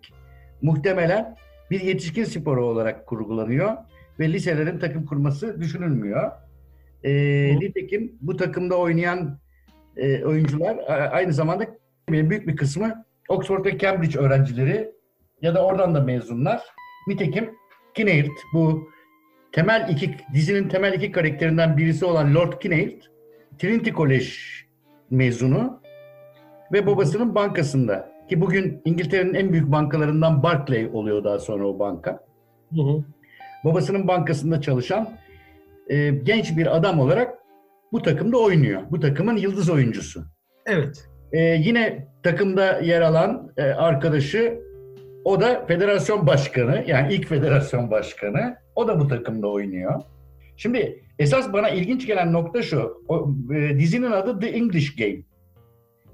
Muhtemelen 0.62 1.36
bir 1.70 1.80
yetişkin 1.80 2.24
sporu 2.24 2.66
olarak 2.66 3.06
kurgulanıyor 3.06 3.76
ve 4.18 4.32
liselerin 4.32 4.78
takım 4.78 5.06
kurması 5.06 5.60
düşünülmüyor. 5.60 6.32
Hı. 7.02 7.08
nitekim 7.60 8.12
bu 8.20 8.36
takımda 8.36 8.76
oynayan 8.76 9.38
e, 9.96 10.24
oyuncular 10.24 10.78
aynı 11.12 11.32
zamanda 11.32 11.66
büyük 12.08 12.46
bir 12.48 12.56
kısmı 12.56 13.04
Oxford 13.28 13.64
ve 13.64 13.78
Cambridge 13.78 14.18
öğrencileri 14.18 14.92
ya 15.42 15.54
da 15.54 15.64
oradan 15.64 15.94
da 15.94 16.00
mezunlar. 16.00 16.62
Nitekim 17.08 17.50
Kinnaird 17.94 18.30
bu 18.54 18.90
temel 19.52 19.88
iki 19.90 20.16
dizinin 20.34 20.68
temel 20.68 20.92
iki 20.92 21.12
karakterinden 21.12 21.76
birisi 21.76 22.04
olan 22.04 22.34
Lord 22.34 22.60
Kinnaird 22.60 23.02
Trinity 23.58 23.90
College 23.90 24.26
mezunu 25.10 25.82
ve 26.72 26.86
babasının 26.86 27.34
bankasında 27.34 28.11
ki 28.32 28.40
bugün 28.40 28.82
İngiltere'nin 28.84 29.34
en 29.34 29.52
büyük 29.52 29.72
bankalarından 29.72 30.42
Barclay 30.42 30.90
oluyor 30.92 31.24
daha 31.24 31.38
sonra 31.38 31.66
o 31.68 31.78
banka. 31.78 32.24
Hı 32.74 32.82
hı. 32.82 33.04
Babasının 33.64 34.08
bankasında 34.08 34.60
çalışan 34.60 35.08
e, 35.88 36.10
genç 36.10 36.56
bir 36.56 36.76
adam 36.76 37.00
olarak 37.00 37.38
bu 37.92 38.02
takımda 38.02 38.38
oynuyor. 38.38 38.82
Bu 38.90 39.00
takımın 39.00 39.36
yıldız 39.36 39.70
oyuncusu. 39.70 40.24
Evet. 40.66 41.08
E, 41.32 41.40
yine 41.40 42.08
takımda 42.22 42.80
yer 42.80 43.00
alan 43.00 43.52
e, 43.56 43.62
arkadaşı 43.62 44.58
o 45.24 45.40
da 45.40 45.66
federasyon 45.66 46.26
başkanı 46.26 46.84
yani 46.86 47.14
ilk 47.14 47.26
federasyon 47.26 47.90
başkanı. 47.90 48.56
O 48.76 48.88
da 48.88 49.00
bu 49.00 49.08
takımda 49.08 49.48
oynuyor. 49.48 50.02
Şimdi 50.56 51.04
esas 51.18 51.52
bana 51.52 51.68
ilginç 51.70 52.06
gelen 52.06 52.32
nokta 52.32 52.62
şu. 52.62 53.04
O, 53.08 53.34
e, 53.54 53.78
dizinin 53.78 54.10
adı 54.10 54.40
The 54.40 54.48
English 54.48 54.96
Game. 54.96 55.22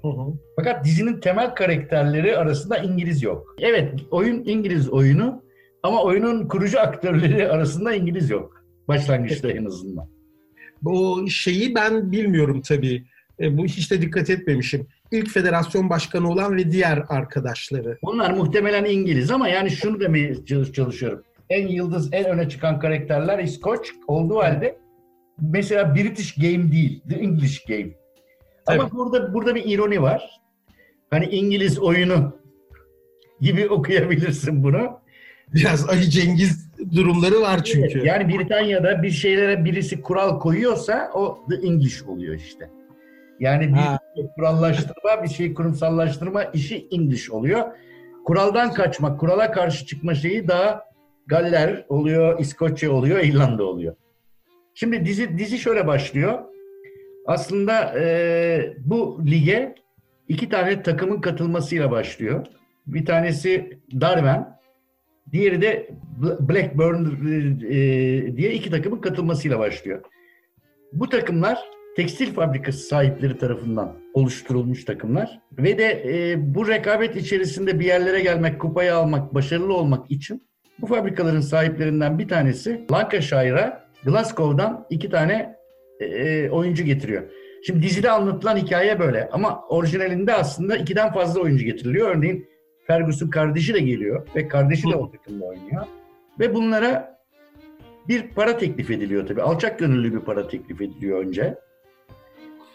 Hı 0.01 0.07
hı. 0.07 0.33
Fakat 0.55 0.85
dizinin 0.85 1.19
temel 1.19 1.55
karakterleri 1.55 2.37
arasında 2.37 2.77
İngiliz 2.77 3.23
yok. 3.23 3.55
Evet 3.59 3.93
oyun 4.11 4.43
İngiliz 4.45 4.89
oyunu 4.89 5.43
ama 5.83 6.03
oyunun 6.03 6.47
kurucu 6.47 6.79
aktörleri 6.79 7.47
arasında 7.49 7.93
İngiliz 7.93 8.29
yok. 8.29 8.63
Başlangıçta 8.87 9.51
en 9.51 9.65
azından. 9.65 10.07
Bu 10.81 11.29
şeyi 11.29 11.75
ben 11.75 12.11
bilmiyorum 12.11 12.61
tabii. 12.67 13.03
E, 13.39 13.57
bu 13.57 13.65
hiç 13.65 13.91
de 13.91 14.01
dikkat 14.01 14.29
etmemişim. 14.29 14.87
İlk 15.11 15.29
federasyon 15.29 15.89
başkanı 15.89 16.29
olan 16.29 16.57
ve 16.57 16.71
diğer 16.71 17.03
arkadaşları. 17.09 17.97
Bunlar 18.03 18.31
muhtemelen 18.31 18.85
İngiliz 18.85 19.31
ama 19.31 19.47
yani 19.49 19.69
şunu 19.71 19.99
demeye 19.99 20.45
çalış- 20.45 20.71
çalışıyorum. 20.73 21.23
En 21.49 21.67
yıldız, 21.67 22.09
en 22.11 22.25
öne 22.25 22.49
çıkan 22.49 22.79
karakterler 22.79 23.39
İskoç 23.39 23.91
olduğu 24.07 24.37
halde 24.37 24.77
mesela 25.41 25.95
British 25.95 26.35
Game 26.35 26.71
değil, 26.71 27.01
The 27.09 27.15
English 27.15 27.65
Game. 27.65 27.89
Ama 28.69 28.83
Evet. 28.83 28.93
burada 28.93 29.33
burada 29.33 29.55
bir 29.55 29.63
ironi 29.65 30.01
var. 30.01 30.41
Hani 31.09 31.25
İngiliz 31.25 31.79
oyunu 31.79 32.33
gibi 33.41 33.69
okuyabilirsin 33.69 34.63
bunu. 34.63 34.99
Biraz 35.53 35.89
Ali 35.89 36.09
Cengiz 36.09 36.69
durumları 36.95 37.41
var 37.41 37.63
çünkü. 37.63 38.05
Yani 38.07 38.37
Britanya'da 38.37 39.03
bir 39.03 39.11
şeylere 39.11 39.65
birisi 39.65 40.01
kural 40.01 40.39
koyuyorsa 40.39 41.11
o 41.13 41.39
The 41.49 41.55
English 41.67 42.03
oluyor 42.03 42.35
işte. 42.35 42.69
Yani 43.39 43.67
bir 43.67 43.73
Ha. 43.73 43.99
kurallaştırma, 44.35 45.23
bir 45.23 45.29
şey 45.29 45.53
kurumsallaştırma 45.53 46.43
işi 46.43 46.87
English 46.91 47.31
oluyor. 47.31 47.63
Kuraldan 48.25 48.73
kaçmak, 48.73 49.19
kurala 49.19 49.51
karşı 49.51 49.85
çıkma 49.85 50.15
şeyi 50.15 50.47
daha 50.47 50.89
Galler 51.27 51.85
oluyor, 51.89 52.39
İskoçya 52.39 52.91
oluyor, 52.91 53.19
İrlanda 53.19 53.63
oluyor. 53.63 53.95
Şimdi 54.73 55.05
dizi 55.05 55.37
dizi 55.37 55.57
şöyle 55.57 55.87
başlıyor. 55.87 56.39
Aslında 57.25 57.99
e, 57.99 58.73
bu 58.85 59.21
lige 59.25 59.75
iki 60.27 60.49
tane 60.49 60.83
takımın 60.83 61.21
katılmasıyla 61.21 61.91
başlıyor. 61.91 62.45
Bir 62.87 63.05
tanesi 63.05 63.79
Darwen, 64.01 64.59
diğeri 65.31 65.61
de 65.61 65.89
Bl- 66.21 66.49
Blackburn 66.49 67.05
e, 67.65 68.37
diye 68.37 68.53
iki 68.53 68.69
takımın 68.71 69.01
katılmasıyla 69.01 69.59
başlıyor. 69.59 70.01
Bu 70.93 71.09
takımlar 71.09 71.59
tekstil 71.95 72.33
fabrikası 72.33 72.79
sahipleri 72.79 73.37
tarafından 73.37 73.95
oluşturulmuş 74.13 74.85
takımlar 74.85 75.39
ve 75.57 75.77
de 75.77 76.03
e, 76.07 76.35
bu 76.55 76.67
rekabet 76.67 77.15
içerisinde 77.15 77.79
bir 77.79 77.85
yerlere 77.85 78.21
gelmek, 78.21 78.61
kupayı 78.61 78.95
almak, 78.95 79.33
başarılı 79.33 79.73
olmak 79.73 80.11
için 80.11 80.49
bu 80.81 80.87
fabrikaların 80.87 81.41
sahiplerinden 81.41 82.19
bir 82.19 82.27
tanesi 82.27 82.85
Lancashire'a 82.91 83.83
Glasgow'dan 84.05 84.85
iki 84.89 85.09
tane 85.09 85.55
e, 85.99 86.49
oyuncu 86.49 86.83
getiriyor. 86.83 87.23
Şimdi 87.65 87.81
dizide 87.81 88.11
anlatılan 88.11 88.57
hikaye 88.57 88.99
böyle 88.99 89.29
ama 89.31 89.63
orijinalinde 89.69 90.33
aslında 90.33 90.77
ikiden 90.77 91.13
fazla 91.13 91.41
oyuncu 91.41 91.65
getiriliyor. 91.65 92.15
Örneğin 92.15 92.47
Ferguson 92.87 93.29
kardeşi 93.29 93.73
de 93.73 93.79
geliyor 93.79 94.27
ve 94.35 94.47
kardeşi 94.47 94.89
de 94.91 94.95
o 94.95 95.11
takımda 95.11 95.45
oynuyor. 95.45 95.85
Ve 96.39 96.53
bunlara 96.53 97.19
bir 98.07 98.27
para 98.29 98.57
teklif 98.57 98.91
ediliyor 98.91 99.27
tabii. 99.27 99.41
Alçak 99.41 99.79
gönüllü 99.79 100.13
bir 100.13 100.19
para 100.19 100.47
teklif 100.47 100.81
ediliyor 100.81 101.25
önce. 101.25 101.55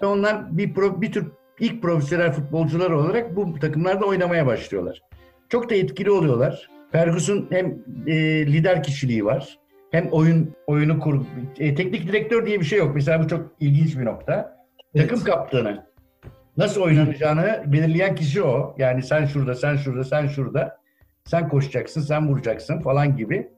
Ve 0.03 0.07
onlar 0.07 0.59
bir, 0.59 0.75
pro, 0.75 1.01
bir 1.01 1.13
tür 1.13 1.27
ilk 1.61 1.83
profesyonel 1.83 2.33
futbolcular 2.33 2.91
olarak 2.91 3.37
bu 3.37 3.59
takımlarda 3.61 4.05
oynamaya 4.05 4.47
başlıyorlar. 4.47 5.03
Çok 5.49 5.71
da 5.71 5.75
etkili 5.75 6.11
oluyorlar. 6.11 6.71
Ferguson 6.93 7.47
hem 7.51 7.79
e, 8.07 8.47
lider 8.47 8.83
kişiliği 8.83 9.25
var. 9.25 9.59
Hem 9.95 10.09
oyun 10.13 10.55
oyunu 10.67 11.01
kur 11.01 11.21
e, 11.59 11.75
teknik 11.75 12.09
direktör 12.09 12.47
diye 12.47 12.61
bir 12.61 12.65
şey 12.65 12.79
yok. 12.79 12.95
Mesela 12.95 13.23
bu 13.25 13.29
çok 13.29 13.51
ilginç 13.61 13.99
bir 13.99 14.05
nokta. 14.05 14.57
Evet. 14.95 15.09
Takım 15.09 15.25
kaptanı. 15.25 15.87
Nasıl 16.57 16.81
oynanacağını 16.81 17.63
belirleyen 17.67 18.15
kişi 18.15 18.43
o. 18.43 18.75
Yani 18.79 19.03
sen 19.03 19.27
şurada, 19.27 19.55
sen 19.55 19.77
şurada, 19.77 20.05
sen 20.05 20.27
şurada. 20.27 20.79
Sen 21.25 21.49
koşacaksın, 21.49 22.01
sen 22.01 22.29
vuracaksın 22.29 22.81
falan 22.81 23.17
gibi. 23.17 23.49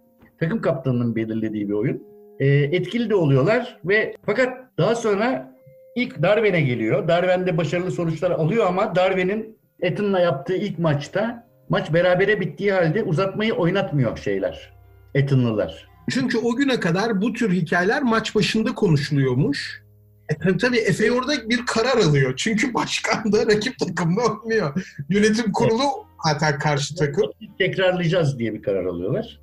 Takım 0.41 0.61
kaptanının 0.61 1.17
belirlediği 1.17 1.69
bir 1.69 1.75
oyun. 1.75 2.03
E, 2.41 2.47
etkili 2.49 3.11
de 3.11 3.15
oluyorlar 3.15 3.79
ve 3.85 4.15
fakat 4.27 4.79
daha 4.79 4.95
sonra 4.95 5.53
ilk 5.95 6.23
Darwin'e 6.23 6.61
geliyor. 6.61 7.09
Darwin'de 7.09 7.57
başarılı 7.57 7.91
sonuçlar 7.91 8.31
alıyor 8.31 8.67
ama 8.67 8.95
Darwin'in 8.95 9.59
Eton'la 9.81 10.21
yaptığı 10.21 10.57
ilk 10.57 10.79
maçta 10.79 11.47
maç 11.69 11.93
berabere 11.93 12.41
bittiği 12.41 12.73
halde 12.73 13.03
uzatmayı 13.03 13.55
oynatmıyor 13.55 14.17
şeyler. 14.17 14.73
Eton'lılar. 15.15 15.96
Çünkü 16.11 16.39
o 16.39 16.57
güne 16.57 16.81
kadar 16.81 17.21
bu 17.21 17.33
tür 17.33 17.53
hikayeler 17.53 18.03
maç 18.03 18.35
başında 18.35 18.75
konuşuluyormuş. 18.75 19.83
E, 20.29 20.39
tabii, 20.39 20.59
tabii 20.59 20.77
Efe 20.77 21.13
orada 21.13 21.51
bir 21.51 21.67
karar 21.67 21.99
alıyor. 21.99 22.35
Çünkü 22.37 22.75
başkan 22.75 23.33
da 23.33 23.47
rakip 23.47 23.79
takımda 23.79 24.21
olmuyor. 24.21 24.87
Yönetim 25.09 25.53
kurulu 25.53 25.85
zaten 26.25 26.59
karşı 26.59 26.95
takım. 26.95 27.25
Tekrarlayacağız 27.59 28.39
diye 28.39 28.55
bir 28.55 28.63
karar 28.63 28.85
alıyorlar. 28.85 29.41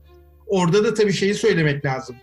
Orada 0.47 0.83
da 0.83 0.93
tabii 0.93 1.13
şeyi 1.13 1.33
söylemek 1.33 1.85
lazım. 1.85 2.15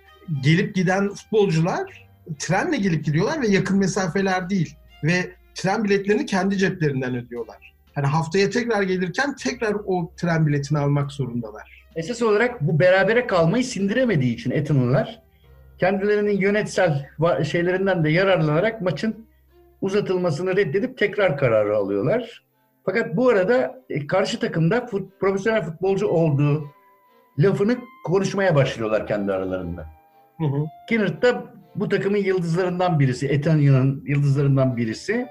Gelip 0.42 0.74
giden 0.74 1.08
futbolcular 1.08 2.08
trenle 2.38 2.76
gelip 2.76 3.04
gidiyorlar 3.04 3.42
ve 3.42 3.48
yakın 3.48 3.78
mesafeler 3.78 4.50
değil. 4.50 4.76
Ve 5.04 5.30
tren 5.54 5.84
biletlerini 5.84 6.26
kendi 6.26 6.58
ceplerinden 6.58 7.16
ödüyorlar. 7.16 7.74
Hani 7.94 8.06
haftaya 8.06 8.50
tekrar 8.50 8.82
gelirken 8.82 9.36
tekrar 9.36 9.76
o 9.86 10.12
tren 10.16 10.46
biletini 10.46 10.78
almak 10.78 11.12
zorundalar. 11.12 11.79
Esas 12.00 12.22
olarak 12.22 12.60
bu 12.60 12.80
berabere 12.80 13.26
kalmayı 13.26 13.64
sindiremediği 13.64 14.34
için 14.34 14.50
Eton'lular 14.50 15.22
kendilerinin 15.78 16.40
yönetsel 16.40 17.08
şeylerinden 17.44 18.04
de 18.04 18.10
yararlanarak 18.10 18.80
maçın 18.80 19.26
uzatılmasını 19.80 20.56
reddedip 20.56 20.98
tekrar 20.98 21.36
kararı 21.36 21.76
alıyorlar. 21.76 22.44
Fakat 22.84 23.16
bu 23.16 23.28
arada 23.28 23.82
e, 23.90 24.06
karşı 24.06 24.40
takımda 24.40 24.76
fut- 24.78 25.08
profesyonel 25.20 25.62
futbolcu 25.62 26.06
olduğu 26.06 26.66
lafını 27.38 27.76
konuşmaya 28.04 28.54
başlıyorlar 28.54 29.06
kendi 29.06 29.32
aralarında. 29.32 29.86
Hı 30.38 30.44
hı. 30.44 30.64
Kinnard 30.88 31.22
da 31.22 31.44
bu 31.74 31.88
takımın 31.88 32.18
yıldızlarından 32.18 33.00
birisi, 33.00 33.28
Etonya'nın 33.28 34.04
yıldızlarından 34.06 34.76
birisi. 34.76 35.26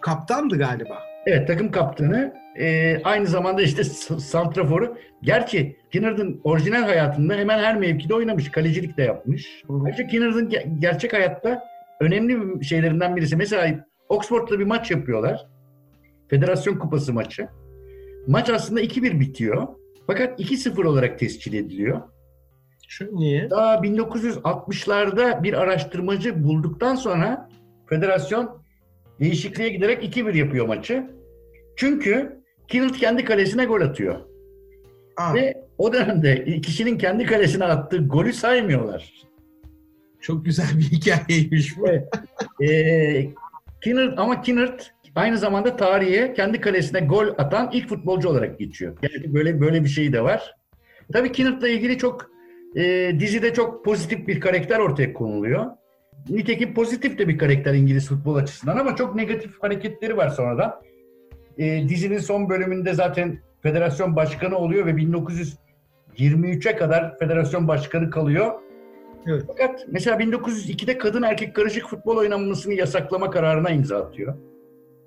Kaptandı 0.00 0.58
galiba. 0.58 0.98
Evet 1.26 1.46
takım 1.46 1.70
kaptanı 1.70 2.34
e, 2.60 3.00
aynı 3.04 3.26
zamanda 3.26 3.62
işte 3.62 3.84
santraforu. 3.84 4.96
Gerçi 5.22 5.76
Kinnard'ın 5.92 6.40
orijinal 6.44 6.82
hayatında 6.82 7.34
hemen 7.34 7.58
her 7.58 7.76
mevkide 7.76 8.14
oynamış. 8.14 8.50
Kalecilik 8.50 8.96
de 8.96 9.02
yapmış. 9.02 9.62
Hı 9.66 9.72
hı. 9.72 9.82
Ayrıca 9.84 10.06
Kinnard'ın 10.06 10.48
ge- 10.48 10.80
gerçek 10.80 11.12
hayatta 11.12 11.62
önemli 12.00 12.64
şeylerinden 12.64 13.16
birisi. 13.16 13.36
Mesela 13.36 13.86
Oxford'la 14.08 14.58
bir 14.58 14.64
maç 14.64 14.90
yapıyorlar. 14.90 15.46
Federasyon 16.28 16.78
Kupası 16.78 17.12
maçı. 17.12 17.48
Maç 18.26 18.50
aslında 18.50 18.82
2-1 18.82 19.20
bitiyor. 19.20 19.68
Fakat 20.06 20.40
2-0 20.40 20.86
olarak 20.86 21.18
tescil 21.18 21.52
ediliyor. 21.52 22.00
Şu, 22.88 23.16
niye? 23.16 23.50
Daha 23.50 23.74
1960'larda 23.74 25.42
bir 25.42 25.54
araştırmacı 25.54 26.44
bulduktan 26.44 26.94
sonra 26.94 27.48
federasyon 27.86 28.62
değişikliğe 29.20 29.68
giderek 29.68 30.16
2-1 30.16 30.36
yapıyor 30.36 30.66
maçı. 30.66 31.10
Çünkü 31.76 32.39
Kinnard 32.70 32.94
kendi 32.94 33.24
kalesine 33.24 33.64
gol 33.64 33.80
atıyor. 33.80 34.16
Aa, 35.16 35.34
Ve 35.34 35.54
o 35.78 35.92
dönemde 35.92 36.60
kişinin 36.60 36.98
kendi 36.98 37.26
kalesine 37.26 37.64
attığı 37.64 37.98
golü 38.08 38.32
saymıyorlar. 38.32 39.12
çok 40.20 40.44
güzel 40.44 40.66
bir 40.78 40.82
hikayeymiş 40.82 41.78
bu. 41.78 41.88
Evet. 41.88 42.08
Ee, 42.62 43.30
Kinnard, 43.84 44.18
ama 44.18 44.42
Kinnard 44.42 44.80
aynı 45.14 45.38
zamanda 45.38 45.76
tarihe 45.76 46.32
kendi 46.32 46.60
kalesine 46.60 47.00
gol 47.00 47.26
atan 47.38 47.70
ilk 47.72 47.88
futbolcu 47.88 48.28
olarak 48.28 48.58
geçiyor. 48.58 48.96
Yani 49.02 49.34
böyle 49.34 49.60
böyle 49.60 49.84
bir 49.84 49.88
şey 49.88 50.12
de 50.12 50.22
var. 50.22 50.54
Tabii 51.12 51.32
Kinnard'la 51.32 51.68
ilgili 51.68 51.98
çok 51.98 52.30
e, 52.76 53.12
dizide 53.20 53.54
çok 53.54 53.84
pozitif 53.84 54.26
bir 54.26 54.40
karakter 54.40 54.78
ortaya 54.78 55.12
konuluyor. 55.12 55.66
Nitekim 56.28 56.74
pozitif 56.74 57.18
de 57.18 57.28
bir 57.28 57.38
karakter 57.38 57.74
İngiliz 57.74 58.08
futbol 58.08 58.34
açısından 58.36 58.76
ama 58.76 58.96
çok 58.96 59.14
negatif 59.14 59.62
hareketleri 59.62 60.16
var 60.16 60.28
sonradan. 60.28 60.74
E, 61.60 61.88
dizinin 61.88 62.18
son 62.18 62.48
bölümünde 62.48 62.94
zaten 62.94 63.38
federasyon 63.62 64.16
başkanı 64.16 64.58
oluyor 64.58 64.86
ve 64.86 64.90
1923'e 64.90 66.76
kadar 66.76 67.18
federasyon 67.18 67.68
başkanı 67.68 68.10
kalıyor. 68.10 68.52
Evet. 69.26 69.44
Fakat 69.46 69.86
mesela 69.88 70.16
1902'de 70.16 70.98
kadın 70.98 71.22
erkek 71.22 71.56
karışık 71.56 71.86
futbol 71.86 72.16
oynanmasını 72.16 72.74
yasaklama 72.74 73.30
kararına 73.30 73.70
imza 73.70 73.98
atıyor. 73.98 74.34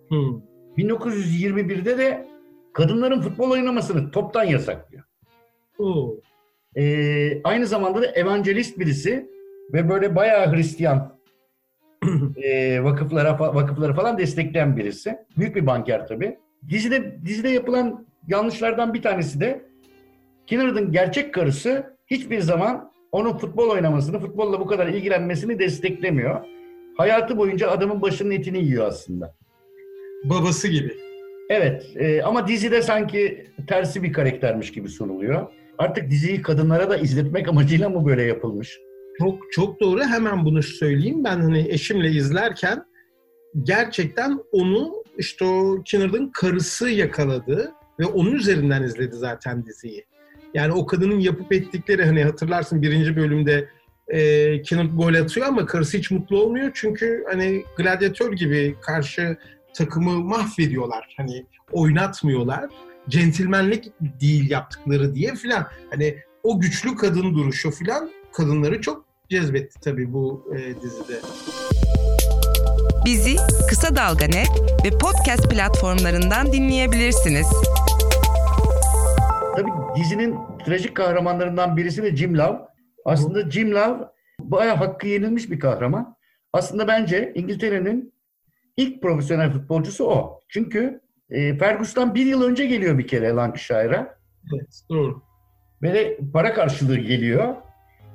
Hmm. 0.07 0.41
1921'de 0.77 1.97
de 1.97 2.27
kadınların 2.73 3.21
futbol 3.21 3.51
oynamasını 3.51 4.11
toptan 4.11 4.43
yasaklıyor. 4.43 5.03
Ee, 6.75 7.41
aynı 7.43 7.67
zamanda 7.67 8.01
da 8.01 8.05
evangelist 8.05 8.79
birisi 8.79 9.29
ve 9.73 9.89
böyle 9.89 10.15
bayağı 10.15 10.55
Hristiyan 10.55 11.19
e, 12.43 12.83
vakıflara 12.83 13.39
vakıfları 13.39 13.93
falan 13.93 14.17
destekleyen 14.17 14.77
birisi. 14.77 15.17
Büyük 15.37 15.55
bir 15.55 15.67
banker 15.67 16.07
tabii. 16.07 16.42
Dizide 16.69 17.17
dizide 17.25 17.49
yapılan 17.49 18.07
yanlışlardan 18.27 18.93
bir 18.93 19.01
tanesi 19.01 19.39
de 19.39 19.65
Kinnard'ın 20.47 20.91
gerçek 20.91 21.33
karısı 21.33 21.97
hiçbir 22.07 22.39
zaman 22.39 22.91
onun 23.11 23.37
futbol 23.37 23.69
oynamasını, 23.69 24.19
futbolla 24.19 24.59
bu 24.59 24.65
kadar 24.67 24.87
ilgilenmesini 24.87 25.59
desteklemiyor. 25.59 26.45
Hayatı 26.97 27.37
boyunca 27.37 27.71
adamın 27.71 28.01
başının 28.01 28.31
etini 28.31 28.63
yiyor 28.63 28.87
aslında. 28.87 29.35
Babası 30.23 30.67
gibi. 30.67 30.93
Evet 31.49 31.85
e, 31.95 32.23
ama 32.23 32.47
dizide 32.47 32.81
sanki 32.81 33.47
tersi 33.67 34.03
bir 34.03 34.13
karaktermiş 34.13 34.71
gibi 34.71 34.89
sunuluyor. 34.89 35.47
Artık 35.77 36.09
diziyi 36.09 36.41
kadınlara 36.41 36.89
da 36.89 36.97
izletmek 36.97 37.47
amacıyla 37.47 37.89
mı 37.89 38.05
böyle 38.05 38.23
yapılmış? 38.23 38.79
Çok 39.19 39.51
çok 39.51 39.81
doğru. 39.81 40.01
Hemen 40.01 40.45
bunu 40.45 40.63
söyleyeyim. 40.63 41.23
Ben 41.23 41.39
hani 41.39 41.67
eşimle 41.69 42.09
izlerken 42.09 42.85
gerçekten 43.63 44.39
onu 44.51 45.02
işte 45.17 45.45
o 45.45 45.83
Kinnard'ın 45.85 46.29
karısı 46.29 46.89
yakaladı 46.89 47.71
ve 47.99 48.05
onun 48.05 48.31
üzerinden 48.31 48.83
izledi 48.83 49.15
zaten 49.15 49.65
diziyi. 49.65 50.05
Yani 50.53 50.73
o 50.73 50.85
kadının 50.85 51.19
yapıp 51.19 51.53
ettikleri 51.53 52.05
hani 52.05 52.23
hatırlarsın 52.23 52.81
birinci 52.81 53.15
bölümde 53.15 53.69
e, 54.07 54.61
Kinnard 54.61 54.97
gol 54.97 55.13
atıyor 55.13 55.47
ama 55.47 55.65
karısı 55.65 55.97
hiç 55.97 56.11
mutlu 56.11 56.43
olmuyor. 56.43 56.71
Çünkü 56.73 57.25
hani 57.31 57.63
gladyatör 57.77 58.33
gibi 58.33 58.75
karşı 58.81 59.37
takımı 59.73 60.19
mahvediyorlar. 60.19 61.13
Hani 61.17 61.45
oynatmıyorlar. 61.71 62.69
Centilmenlik 63.09 63.91
değil 64.21 64.49
yaptıkları 64.49 65.15
diye 65.15 65.35
filan. 65.35 65.67
Hani 65.89 66.17
o 66.43 66.59
güçlü 66.59 66.95
kadın 66.95 67.33
duruşu 67.33 67.71
filan 67.71 68.11
kadınları 68.33 68.81
çok 68.81 69.05
cezbetti 69.29 69.79
tabii 69.81 70.13
bu 70.13 70.53
e, 70.55 70.81
dizide. 70.81 71.19
Bizi 73.05 73.35
Kısa 73.69 73.95
Dalga 73.95 74.25
Net 74.25 74.49
ve 74.85 74.97
podcast 74.97 75.49
platformlarından 75.51 76.51
dinleyebilirsiniz. 76.53 77.47
Tabii 79.55 79.71
dizinin 79.95 80.35
trajik 80.65 80.95
kahramanlarından 80.95 81.77
birisi 81.77 82.03
de 82.03 82.15
Jim 82.15 82.37
Love. 82.37 82.57
Aslında 83.05 83.51
Jim 83.51 83.71
Love 83.71 83.97
bayağı 84.39 84.75
hakkı 84.75 85.07
yenilmiş 85.07 85.51
bir 85.51 85.59
kahraman. 85.59 86.15
Aslında 86.53 86.87
bence 86.87 87.31
İngiltere'nin 87.35 88.13
ilk 88.77 89.01
profesyonel 89.01 89.51
futbolcusu 89.51 90.05
o. 90.05 90.39
Çünkü 90.49 91.01
e, 91.29 91.57
Ferguson'dan 91.57 92.15
bir 92.15 92.25
yıl 92.25 92.43
önce 92.43 92.65
geliyor 92.65 92.97
bir 92.97 93.07
kere 93.07 93.29
Lancashire'a. 93.29 94.17
Evet, 94.55 94.81
doğru. 94.89 95.23
Ve 95.81 95.93
de 95.93 96.19
para 96.33 96.53
karşılığı 96.53 96.97
geliyor. 96.97 97.55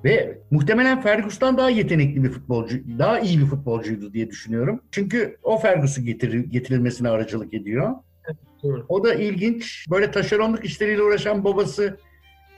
Ve 0.04 0.38
muhtemelen 0.50 1.00
Ferguson'dan 1.00 1.58
daha 1.58 1.70
yetenekli 1.70 2.24
bir 2.24 2.30
futbolcu, 2.30 2.78
daha 2.98 3.20
iyi 3.20 3.38
bir 3.38 3.46
futbolcuydu 3.46 4.12
diye 4.12 4.30
düşünüyorum. 4.30 4.80
Çünkü 4.90 5.36
o 5.42 5.58
Ferguson 5.58 6.04
getirir, 6.04 6.44
getirilmesine 6.44 7.08
aracılık 7.08 7.54
ediyor. 7.54 7.94
O 8.88 9.04
da 9.04 9.14
ilginç. 9.14 9.86
Böyle 9.90 10.10
taşeronluk 10.10 10.64
işleriyle 10.64 11.02
uğraşan 11.02 11.44
babası 11.44 11.98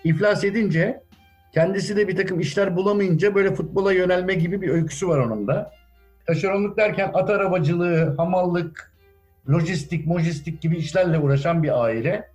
iflas 0.05 0.45
edince 0.45 1.01
kendisi 1.55 1.97
de 1.97 2.09
bir 2.09 2.17
takım 2.17 2.41
işler 2.41 2.77
bulamayınca 2.77 3.35
böyle 3.35 3.55
futbola 3.55 3.93
yönelme 3.93 4.35
gibi 4.35 4.63
bir 4.63 4.69
öyküsü 4.69 5.09
var 5.09 5.19
onun 5.19 5.47
da. 5.47 5.71
Taşeronluk 6.27 6.77
derken 6.77 7.11
at 7.15 7.31
arabacılığı, 7.31 8.15
hamallık, 8.17 8.93
lojistik, 9.51 10.07
mojistik 10.07 10.61
gibi 10.61 10.77
işlerle 10.77 11.19
uğraşan 11.19 11.63
bir 11.63 11.85
aile. 11.85 12.31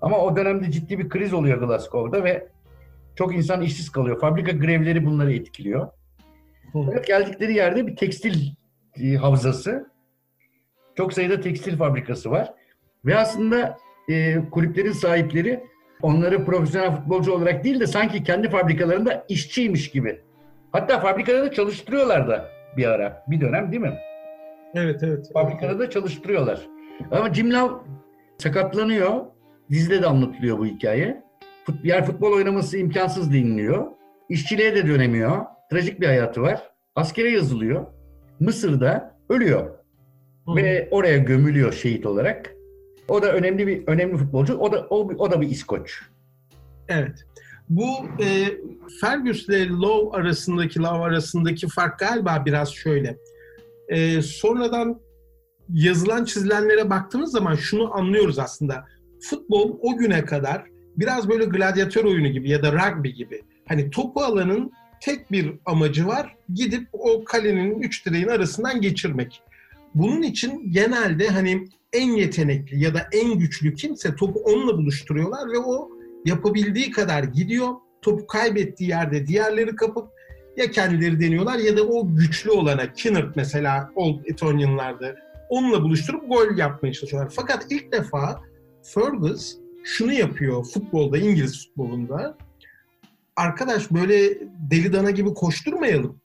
Ama 0.00 0.18
o 0.18 0.36
dönemde 0.36 0.70
ciddi 0.70 0.98
bir 0.98 1.08
kriz 1.08 1.34
oluyor 1.34 1.58
Glasgow'da 1.58 2.24
ve 2.24 2.48
çok 3.16 3.34
insan 3.34 3.62
işsiz 3.62 3.90
kalıyor. 3.90 4.20
Fabrika 4.20 4.52
grevleri 4.52 5.06
bunları 5.06 5.32
etkiliyor. 5.32 5.88
Fakat 6.72 7.06
geldikleri 7.06 7.54
yerde 7.54 7.86
bir 7.86 7.96
tekstil 7.96 8.52
e, 9.02 9.14
havzası. 9.14 9.90
Çok 10.96 11.12
sayıda 11.12 11.40
tekstil 11.40 11.76
fabrikası 11.76 12.30
var. 12.30 12.54
Ve 13.04 13.18
aslında 13.18 13.76
e, 14.08 14.36
kulüplerin 14.50 14.92
sahipleri 14.92 15.64
onları 16.02 16.44
profesyonel 16.44 16.96
futbolcu 16.96 17.32
olarak 17.32 17.64
değil 17.64 17.80
de 17.80 17.86
sanki 17.86 18.24
kendi 18.24 18.50
fabrikalarında 18.50 19.24
işçiymiş 19.28 19.90
gibi. 19.90 20.20
Hatta 20.72 21.00
fabrikada 21.00 21.42
da 21.42 21.52
çalıştırıyorlar 21.52 22.28
da 22.28 22.48
bir 22.76 22.86
ara, 22.86 23.24
bir 23.28 23.40
dönem 23.40 23.72
değil 23.72 23.82
mi? 23.82 23.98
Evet, 24.74 25.02
evet. 25.02 25.30
Fabrikada 25.32 25.78
da 25.78 25.90
çalıştırıyorlar. 25.90 26.60
Ama 27.10 27.34
Jim 27.34 27.52
Love 27.52 27.72
sakatlanıyor. 28.38 29.26
Dizide 29.70 30.02
de 30.02 30.06
anlatılıyor 30.06 30.58
bu 30.58 30.66
hikaye. 30.66 31.25
Fut, 31.66 31.84
yer 31.84 32.06
futbol 32.06 32.32
oynaması 32.32 32.78
imkansız 32.78 33.32
deniliyor. 33.32 33.86
İşçiliğe 34.28 34.74
de 34.74 34.86
dönemiyor. 34.86 35.44
Trajik 35.70 36.00
bir 36.00 36.06
hayatı 36.06 36.42
var. 36.42 36.70
Askere 36.94 37.30
yazılıyor. 37.30 37.86
Mısır'da 38.40 39.18
ölüyor. 39.28 39.70
Hı. 40.46 40.56
Ve 40.56 40.88
oraya 40.90 41.18
gömülüyor 41.18 41.72
şehit 41.72 42.06
olarak. 42.06 42.54
O 43.08 43.22
da 43.22 43.32
önemli 43.32 43.66
bir 43.66 43.86
önemli 43.86 44.16
futbolcu. 44.16 44.58
O 44.58 44.72
da 44.72 44.86
o, 44.90 45.08
o 45.18 45.30
da 45.30 45.40
bir 45.40 45.48
İskoç. 45.48 46.00
Evet. 46.88 47.24
Bu 47.68 47.86
e, 48.22 48.46
Fergus 49.00 49.48
ile 49.48 49.68
Lowe 49.68 50.18
arasındaki 50.18 50.80
Lowe 50.80 51.04
arasındaki 51.04 51.68
fark 51.68 51.98
galiba 51.98 52.42
biraz 52.46 52.72
şöyle. 52.72 53.18
E, 53.88 54.22
sonradan 54.22 55.00
yazılan 55.68 56.24
çizilenlere 56.24 56.90
baktığımız 56.90 57.32
zaman 57.32 57.54
şunu 57.54 57.96
anlıyoruz 57.96 58.38
aslında. 58.38 58.84
Futbol 59.20 59.78
o 59.80 59.96
güne 59.96 60.24
kadar 60.24 60.64
biraz 60.96 61.28
böyle 61.28 61.44
gladyatör 61.44 62.04
oyunu 62.04 62.28
gibi 62.28 62.50
ya 62.50 62.62
da 62.62 62.72
rugby 62.72 63.08
gibi. 63.08 63.42
Hani 63.68 63.90
topu 63.90 64.20
alanın 64.20 64.72
tek 65.00 65.32
bir 65.32 65.52
amacı 65.66 66.06
var. 66.06 66.34
Gidip 66.54 66.88
o 66.92 67.24
kalenin 67.24 67.80
üç 67.80 68.06
direğin 68.06 68.28
arasından 68.28 68.80
geçirmek. 68.80 69.42
Bunun 69.94 70.22
için 70.22 70.72
genelde 70.72 71.28
hani 71.28 71.68
en 71.92 72.10
yetenekli 72.10 72.84
ya 72.84 72.94
da 72.94 73.06
en 73.12 73.38
güçlü 73.38 73.74
kimse 73.74 74.14
topu 74.14 74.38
onunla 74.40 74.78
buluşturuyorlar 74.78 75.52
ve 75.52 75.58
o 75.58 75.90
yapabildiği 76.24 76.90
kadar 76.90 77.24
gidiyor. 77.24 77.74
Topu 78.02 78.26
kaybettiği 78.26 78.90
yerde 78.90 79.26
diğerleri 79.26 79.76
kapıp 79.76 80.08
ya 80.56 80.70
kendileri 80.70 81.20
deniyorlar 81.20 81.58
ya 81.58 81.76
da 81.76 81.82
o 81.82 82.14
güçlü 82.14 82.50
olana 82.50 82.92
Kinnard 82.92 83.32
mesela 83.36 83.90
Old 83.94 84.24
Etonian'larda 84.24 85.14
onunla 85.48 85.82
buluşturup 85.82 86.28
gol 86.28 86.56
yapmaya 86.56 86.92
çalışıyorlar. 86.92 87.32
Fakat 87.36 87.66
ilk 87.70 87.92
defa 87.92 88.40
Fergus 88.82 89.56
şunu 89.86 90.12
yapıyor 90.12 90.64
futbolda, 90.64 91.18
İngiliz 91.18 91.66
futbolunda. 91.66 92.36
Arkadaş 93.36 93.90
böyle 93.90 94.38
deli 94.70 94.92
dana 94.92 95.10
gibi 95.10 95.34
koşturmayalım. 95.34 96.20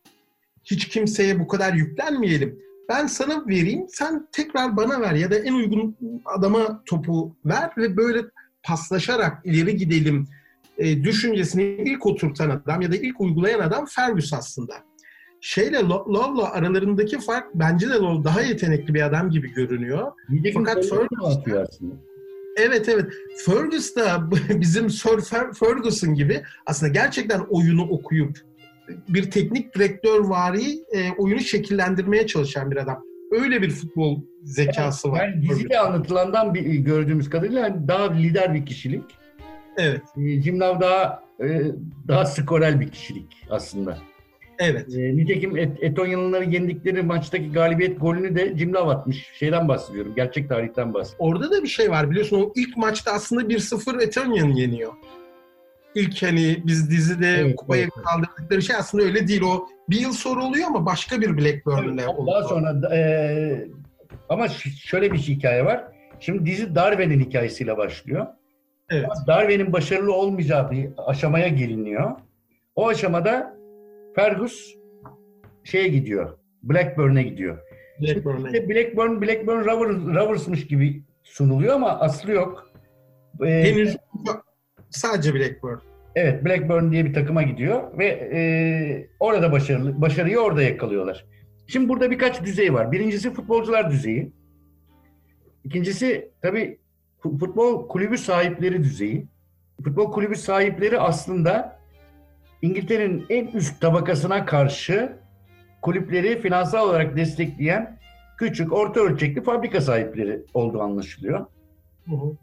Hiç 0.63 0.87
kimseye 0.87 1.39
bu 1.39 1.47
kadar 1.47 1.73
yüklenmeyelim. 1.73 2.59
Ben 2.89 3.07
sana 3.07 3.47
vereyim, 3.47 3.85
sen 3.89 4.27
tekrar 4.31 4.77
bana 4.77 5.01
ver 5.01 5.13
ya 5.13 5.31
da 5.31 5.35
en 5.35 5.53
uygun 5.53 5.97
adama 6.25 6.83
topu 6.85 7.35
ver 7.45 7.69
ve 7.77 7.97
böyle 7.97 8.21
paslaşarak 8.63 9.45
ileri 9.45 9.75
gidelim 9.77 10.27
e, 10.77 11.03
düşüncesini 11.03 11.63
ilk 11.63 12.05
oturtan 12.05 12.49
adam 12.49 12.81
ya 12.81 12.91
da 12.91 12.95
ilk 12.95 13.21
uygulayan 13.21 13.59
adam 13.59 13.85
Fergus 13.85 14.33
aslında. 14.33 14.73
Şeyle 15.41 15.79
Love'la 15.79 16.51
aralarındaki 16.51 17.19
fark 17.19 17.55
bence 17.55 17.89
de 17.89 17.93
Love 17.93 18.23
daha 18.23 18.41
yetenekli 18.41 18.93
bir 18.93 19.01
adam 19.01 19.29
gibi 19.29 19.53
görünüyor. 19.53 20.11
Nitekim 20.29 20.65
Fakat 20.65 20.85
Ferguson- 20.85 21.39
atıyor 21.39 21.63
aslında. 21.63 21.93
Evet 22.57 22.89
evet. 22.89 23.13
Fergus 23.45 23.95
da 23.95 24.29
bizim 24.49 24.89
Sir 24.89 25.21
Ferguson 25.59 26.13
gibi 26.13 26.43
aslında 26.65 26.91
gerçekten 26.91 27.39
oyunu 27.39 27.83
okuyup 27.89 28.37
bir 29.09 29.31
teknik 29.31 29.75
direktör 29.75 30.19
vari 30.19 30.71
e, 30.91 31.11
oyunu 31.17 31.39
şekillendirmeye 31.39 32.27
çalışan 32.27 32.71
bir 32.71 32.77
adam. 32.77 33.03
Öyle 33.31 33.61
bir 33.61 33.69
futbol 33.69 34.21
zekası 34.43 35.07
evet, 35.07 35.19
var. 35.19 35.27
Yani 35.27 35.49
dizide 35.49 35.79
anlatılandan 35.79 36.53
bir, 36.53 36.63
gördüğümüz 36.63 37.29
kadarıyla 37.29 37.87
daha 37.87 38.13
lider 38.13 38.53
bir 38.53 38.65
kişilik. 38.65 39.03
Evet. 39.77 40.01
E, 40.17 40.41
Jim 40.41 40.59
Love 40.59 40.79
daha 40.81 41.23
e, 41.43 41.61
daha 42.07 42.25
skorel 42.25 42.79
bir 42.79 42.89
kişilik 42.89 43.43
aslında. 43.49 43.97
Evet. 44.59 44.95
E, 44.95 45.17
nitekim 45.17 45.57
Et, 45.57 45.83
Etonyalıları 45.83 46.43
yendikleri 46.43 47.03
maçtaki 47.03 47.51
galibiyet 47.51 48.01
golünü 48.01 48.35
de 48.35 48.57
Jim 48.57 48.73
Love 48.73 48.91
atmış. 48.91 49.31
Şeyden 49.33 49.67
bahsediyorum. 49.67 50.13
Gerçek 50.15 50.49
tarihten 50.49 50.93
bahsediyorum. 50.93 51.25
Orada 51.33 51.51
da 51.51 51.63
bir 51.63 51.67
şey 51.67 51.91
var 51.91 52.11
biliyorsun. 52.11 52.41
O 52.41 52.53
ilk 52.55 52.77
maçta 52.77 53.11
aslında 53.11 53.41
1-0 53.41 54.03
Etonyan 54.03 54.49
yeniyor. 54.49 54.93
İlk 55.95 56.23
hani 56.23 56.63
biz 56.65 56.91
dizide 56.91 57.27
evet, 57.27 57.55
kupayı 57.55 57.81
evet. 57.81 57.93
kaldırdıkları 58.05 58.61
şey 58.61 58.75
aslında 58.75 59.03
öyle 59.03 59.27
değil. 59.27 59.41
O 59.41 59.67
bir 59.89 59.99
yıl 59.99 60.13
sonra 60.13 60.43
oluyor 60.43 60.67
ama 60.67 60.85
başka 60.85 61.21
bir 61.21 61.37
Blackburn'le 61.37 61.97
evet, 61.97 62.09
oluyor. 62.09 62.35
Daha 62.35 62.47
sonra 62.47 62.95
e, 62.95 63.67
ama 64.29 64.47
şöyle 64.85 65.11
bir 65.11 65.17
hikaye 65.17 65.65
var. 65.65 65.83
Şimdi 66.19 66.45
dizi 66.45 66.75
Darwin'in 66.75 67.19
hikayesiyle 67.19 67.77
başlıyor. 67.77 68.27
Evet. 68.89 69.09
Darwin'in 69.27 69.73
başarılı 69.73 70.13
olmayacağı 70.13 70.71
bir 70.71 70.89
aşamaya 70.97 71.47
geliniyor. 71.47 72.11
O 72.75 72.87
aşamada 72.87 73.60
Fergus 74.15 74.75
şeye 75.63 75.87
gidiyor. 75.87 76.37
Blackburn'e 76.63 77.23
gidiyor. 77.23 77.57
Blackburn'e. 78.01 78.69
Blackburn, 78.69 79.21
Blackburn 79.21 79.65
Rovers, 79.65 80.15
Rovers'mış 80.15 80.67
gibi 80.67 81.03
sunuluyor 81.23 81.75
ama 81.75 81.99
aslı 81.99 82.31
yok. 82.31 82.71
Ee, 83.45 83.45
Henüz 83.45 83.97
sadece 84.89 85.33
Blackburn. 85.33 85.77
Evet, 86.15 86.45
Blackburn 86.45 86.91
diye 86.91 87.05
bir 87.05 87.13
takıma 87.13 87.43
gidiyor 87.43 87.97
ve 87.97 88.05
e, 88.07 88.41
orada 89.19 89.51
başarılı, 89.51 90.01
başarıyı 90.01 90.39
orada 90.39 90.61
yakalıyorlar. 90.61 91.25
Şimdi 91.67 91.89
burada 91.89 92.11
birkaç 92.11 92.43
düzey 92.43 92.73
var. 92.73 92.91
Birincisi 92.91 93.33
futbolcular 93.33 93.91
düzeyi. 93.91 94.31
İkincisi 95.63 96.31
tabii 96.41 96.79
futbol 97.23 97.87
kulübü 97.87 98.17
sahipleri 98.17 98.83
düzeyi. 98.83 99.27
Futbol 99.83 100.11
kulübü 100.11 100.35
sahipleri 100.35 100.99
aslında 100.99 101.80
İngiltere'nin 102.61 103.25
en 103.29 103.47
üst 103.47 103.81
tabakasına 103.81 104.45
karşı 104.45 105.17
kulüpleri 105.81 106.41
finansal 106.41 106.89
olarak 106.89 107.15
destekleyen 107.15 107.99
küçük, 108.37 108.73
orta 108.73 108.99
ölçekli 108.99 109.43
fabrika 109.43 109.81
sahipleri 109.81 110.41
olduğu 110.53 110.81
anlaşılıyor. 110.81 111.45
Hı 112.05 112.15
hı. 112.15 112.35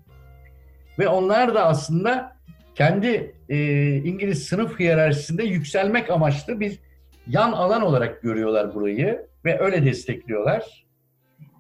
Ve 0.99 1.09
onlar 1.09 1.55
da 1.55 1.67
aslında 1.67 2.37
kendi 2.75 3.35
e, 3.49 3.57
İngiliz 3.97 4.45
sınıf 4.47 4.81
hiyerarşisinde 4.81 5.45
yükselmek 5.45 6.11
amaçlı 6.11 6.61
bir 6.61 6.79
yan 7.27 7.53
alan 7.53 7.83
olarak 7.83 8.23
görüyorlar 8.23 8.75
burayı 8.75 9.27
ve 9.45 9.61
öyle 9.61 9.85
destekliyorlar. 9.85 10.87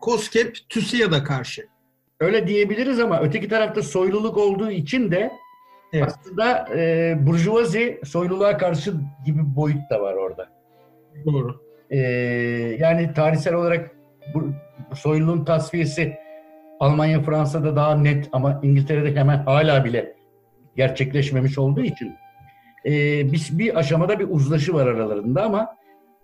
COSGAP 0.00 0.56
TÜSİAD'a 0.68 1.24
karşı. 1.24 1.66
Öyle 2.20 2.46
diyebiliriz 2.46 3.00
ama 3.00 3.20
öteki 3.20 3.48
tarafta 3.48 3.82
soyluluk 3.82 4.36
olduğu 4.36 4.70
için 4.70 5.10
de 5.10 5.30
evet. 5.92 6.04
aslında 6.06 6.68
e, 6.76 7.14
burjuvazi 7.26 8.00
soyluluğa 8.04 8.56
karşı 8.56 8.94
gibi 9.26 9.38
bir 9.38 9.56
boyut 9.56 9.90
da 9.90 10.00
var 10.00 10.14
orada. 10.14 10.48
Doğru. 11.26 11.60
E, 11.90 11.98
yani 12.78 13.14
tarihsel 13.14 13.54
olarak 13.54 13.90
bu, 14.34 14.44
soyluluğun 14.94 15.44
tasfiyesi 15.44 16.16
Almanya, 16.80 17.22
Fransa'da 17.22 17.76
daha 17.76 17.94
net 17.94 18.28
ama 18.32 18.60
İngiltere'de 18.62 19.20
hemen 19.20 19.38
hala 19.38 19.84
bile 19.84 20.14
gerçekleşmemiş 20.76 21.58
olduğu 21.58 21.82
için 21.82 22.14
e, 22.84 22.92
bir, 23.32 23.48
bir 23.52 23.78
aşamada 23.78 24.18
bir 24.18 24.26
uzlaşı 24.30 24.74
var 24.74 24.86
aralarında 24.86 25.42
ama 25.42 25.76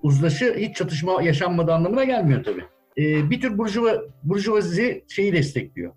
uzlaşı 0.02 0.54
hiç 0.54 0.76
çatışma 0.76 1.22
yaşanmadığı 1.22 1.72
anlamına 1.72 2.04
gelmiyor 2.04 2.44
tabii. 2.44 2.64
E, 2.98 3.30
bir 3.30 3.40
tür 3.40 3.58
burjuva, 3.58 3.94
burjuvazi 4.22 5.04
şeyi 5.08 5.32
destekliyor. 5.32 5.92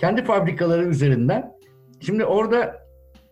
Kendi 0.00 0.24
fabrikaları 0.24 0.84
üzerinden. 0.84 1.55
Şimdi 2.00 2.24
orada 2.24 2.86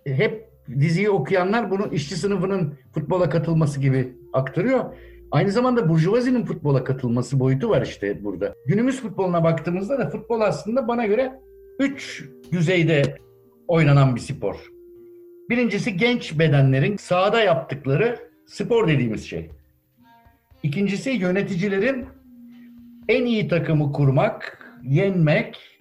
hep 0.07 0.49
diziyi 0.81 1.11
okuyanlar 1.11 1.71
bunu 1.71 1.87
işçi 1.93 2.17
sınıfının 2.17 2.75
futbola 2.95 3.29
katılması 3.29 3.81
gibi 3.81 4.13
aktarıyor. 4.33 4.85
Aynı 5.31 5.51
zamanda 5.51 5.89
Burjuvazi'nin 5.89 6.45
futbola 6.45 6.85
katılması 6.85 7.41
boyutu 7.41 7.69
var 7.69 7.83
işte 7.83 8.25
burada. 8.25 8.55
Günümüz 8.67 9.01
futboluna 9.01 9.45
baktığımızda 9.45 9.99
da 9.99 10.11
futbol 10.11 10.41
aslında 10.41 10.89
bana 10.89 11.07
göre 11.07 11.41
üç 11.79 12.25
düzeyde 12.53 13.17
oynanan 13.69 14.17
bir 14.17 14.21
spor. 14.21 14.71
Birincisi 15.51 15.97
genç 15.97 16.39
bedenlerin 16.39 16.97
sahada 16.97 17.41
yaptıkları 17.41 18.19
spor 18.47 18.89
dediğimiz 18.89 19.25
şey. 19.25 19.51
İkincisi 20.63 21.11
yöneticilerin 21.11 22.07
en 23.09 23.25
iyi 23.25 23.49
takımı 23.49 23.93
kurmak, 23.93 24.67
yenmek 24.83 25.74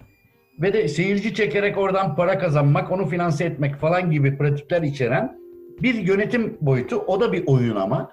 ve 0.58 0.72
de 0.72 0.88
seyirci 0.88 1.34
çekerek 1.34 1.78
oradan 1.78 2.16
para 2.16 2.38
kazanmak, 2.38 2.92
onu 2.92 3.06
finanse 3.06 3.44
etmek 3.44 3.76
falan 3.76 4.10
gibi 4.10 4.38
pratikler 4.38 4.82
içeren 4.82 5.38
bir 5.82 5.94
yönetim 5.94 6.58
boyutu. 6.60 6.96
O 6.96 7.20
da 7.20 7.32
bir 7.32 7.46
oyun 7.46 7.76
ama. 7.76 8.12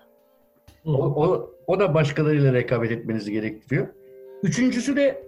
O, 0.85 0.91
o, 0.93 1.51
o 1.67 1.79
da 1.79 1.93
başkalarıyla 1.93 2.53
rekabet 2.53 2.91
etmenizi 2.91 3.31
gerektiriyor. 3.31 3.87
Üçüncüsü 4.43 4.95
de 4.95 5.23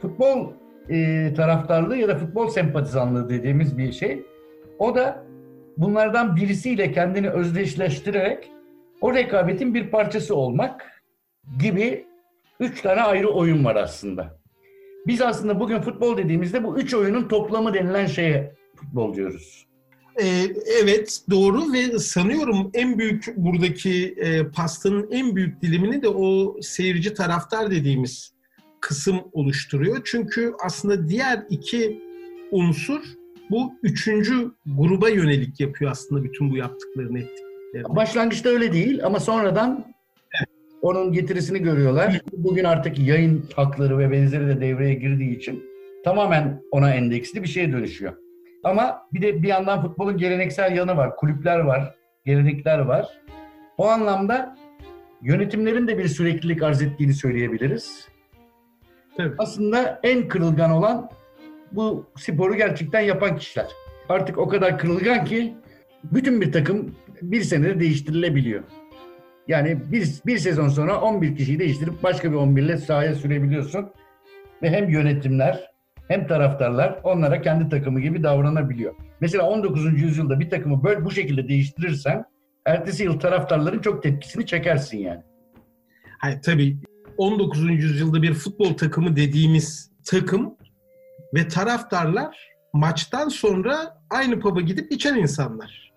futbol 0.00 0.52
e, 0.88 1.28
taraftarlığı 1.36 1.96
ya 1.96 2.08
da 2.08 2.16
futbol 2.16 2.48
sempatizanlığı 2.48 3.30
dediğimiz 3.30 3.78
bir 3.78 3.92
şey. 3.92 4.22
O 4.78 4.94
da 4.94 5.24
bunlardan 5.76 6.36
birisiyle 6.36 6.92
kendini 6.92 7.30
özdeşleştirerek 7.30 8.50
o 9.00 9.14
rekabetin 9.14 9.74
bir 9.74 9.90
parçası 9.90 10.36
olmak 10.36 11.02
gibi 11.62 12.06
üç 12.60 12.82
tane 12.82 13.00
ayrı 13.00 13.28
oyun 13.28 13.64
var 13.64 13.76
aslında. 13.76 14.41
Biz 15.06 15.20
aslında 15.20 15.60
bugün 15.60 15.80
futbol 15.80 16.16
dediğimizde 16.16 16.64
bu 16.64 16.78
üç 16.78 16.94
oyunun 16.94 17.28
toplamı 17.28 17.74
denilen 17.74 18.06
şeye 18.06 18.54
futbol 18.76 19.14
diyoruz. 19.14 19.66
Ee, 20.22 20.46
evet 20.82 21.20
doğru 21.30 21.72
ve 21.72 21.98
sanıyorum 21.98 22.70
en 22.74 22.98
büyük 22.98 23.36
buradaki 23.36 24.14
e, 24.16 24.48
pastanın 24.48 25.08
en 25.10 25.36
büyük 25.36 25.62
dilimini 25.62 26.02
de 26.02 26.08
o 26.08 26.56
seyirci 26.60 27.14
taraftar 27.14 27.70
dediğimiz 27.70 28.32
kısım 28.80 29.20
oluşturuyor. 29.32 30.00
Çünkü 30.04 30.52
aslında 30.64 31.08
diğer 31.08 31.42
iki 31.50 32.02
unsur 32.50 33.02
bu 33.50 33.72
üçüncü 33.82 34.52
gruba 34.66 35.08
yönelik 35.08 35.60
yapıyor 35.60 35.90
aslında 35.90 36.24
bütün 36.24 36.50
bu 36.50 36.56
yaptıklarını 36.56 37.18
ettiklerini. 37.18 37.96
Başlangıçta 37.96 38.48
öyle 38.48 38.72
değil 38.72 39.06
ama 39.06 39.20
sonradan. 39.20 39.84
Onun 40.82 41.12
getirisini 41.12 41.62
görüyorlar. 41.62 42.20
Bugün 42.32 42.64
artık 42.64 42.98
yayın 42.98 43.44
hakları 43.56 43.98
ve 43.98 44.10
benzeri 44.10 44.48
de 44.48 44.60
devreye 44.60 44.94
girdiği 44.94 45.36
için 45.36 45.64
tamamen 46.04 46.62
ona 46.70 46.94
endeksli 46.94 47.42
bir 47.42 47.48
şeye 47.48 47.72
dönüşüyor. 47.72 48.12
Ama 48.64 48.98
bir 49.12 49.22
de 49.22 49.42
bir 49.42 49.48
yandan 49.48 49.82
futbolun 49.82 50.16
geleneksel 50.16 50.76
yanı 50.76 50.96
var. 50.96 51.16
Kulüpler 51.16 51.58
var, 51.58 51.94
gelenekler 52.24 52.78
var. 52.78 53.08
O 53.78 53.86
anlamda 53.86 54.56
yönetimlerin 55.22 55.88
de 55.88 55.98
bir 55.98 56.08
süreklilik 56.08 56.62
arz 56.62 56.82
ettiğini 56.82 57.14
söyleyebiliriz. 57.14 58.08
Evet. 59.18 59.34
Aslında 59.38 60.00
en 60.02 60.28
kırılgan 60.28 60.70
olan 60.70 61.10
bu 61.72 62.06
sporu 62.16 62.54
gerçekten 62.54 63.00
yapan 63.00 63.36
kişiler. 63.36 63.66
Artık 64.08 64.38
o 64.38 64.48
kadar 64.48 64.78
kırılgan 64.78 65.24
ki 65.24 65.54
bütün 66.04 66.40
bir 66.40 66.52
takım 66.52 66.94
bir 67.22 67.42
senede 67.42 67.80
değiştirilebiliyor. 67.80 68.62
Yani 69.48 69.92
bir, 69.92 70.08
bir 70.26 70.38
sezon 70.38 70.68
sonra 70.68 71.00
11 71.00 71.36
kişiyi 71.36 71.58
değiştirip 71.58 72.02
başka 72.02 72.30
bir 72.30 72.36
11 72.36 72.62
ile 72.62 72.76
sahaya 72.76 73.14
sürebiliyorsun. 73.14 73.90
Ve 74.62 74.70
hem 74.70 74.88
yönetimler 74.88 75.72
hem 76.08 76.26
taraftarlar 76.26 77.00
onlara 77.04 77.42
kendi 77.42 77.68
takımı 77.68 78.00
gibi 78.00 78.22
davranabiliyor. 78.22 78.94
Mesela 79.20 79.48
19. 79.48 80.02
yüzyılda 80.02 80.40
bir 80.40 80.50
takımı 80.50 80.84
böyle 80.84 81.04
bu 81.04 81.10
şekilde 81.10 81.48
değiştirirsen 81.48 82.24
ertesi 82.66 83.04
yıl 83.04 83.20
taraftarların 83.20 83.78
çok 83.78 84.02
tepkisini 84.02 84.46
çekersin 84.46 84.98
yani. 84.98 85.20
Hayır 86.18 86.42
tabii 86.42 86.76
19. 87.18 87.70
yüzyılda 87.70 88.22
bir 88.22 88.34
futbol 88.34 88.74
takımı 88.74 89.16
dediğimiz 89.16 89.90
takım 90.04 90.54
ve 91.34 91.48
taraftarlar 91.48 92.52
maçtan 92.72 93.28
sonra 93.28 93.98
aynı 94.10 94.40
pub'a 94.40 94.60
gidip 94.60 94.92
içen 94.92 95.14
insanlar. 95.14 95.92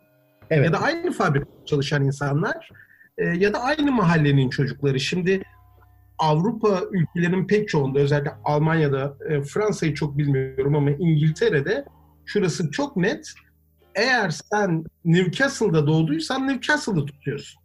Evet. 0.49 0.65
Ya 0.65 0.73
da 0.73 0.81
aynı 0.81 1.11
fabrikada 1.11 1.65
çalışan 1.65 2.03
insanlar 2.03 2.69
e, 3.17 3.25
ya 3.25 3.53
da 3.53 3.61
aynı 3.63 3.91
mahallenin 3.91 4.49
çocukları. 4.49 4.99
Şimdi 4.99 5.43
Avrupa 6.19 6.81
ülkelerinin 6.91 7.47
pek 7.47 7.69
çoğunda 7.69 7.99
özellikle 7.99 8.31
Almanya'da, 8.43 9.17
e, 9.29 9.41
Fransa'yı 9.41 9.93
çok 9.93 10.17
bilmiyorum 10.17 10.75
ama 10.75 10.91
İngiltere'de 10.91 11.85
şurası 12.25 12.71
çok 12.71 12.97
net. 12.97 13.33
Eğer 13.95 14.29
sen 14.29 14.83
Newcastle'da 15.05 15.87
doğduysan 15.87 16.47
Newcastle'da 16.47 17.05
tutuyorsun. 17.05 17.61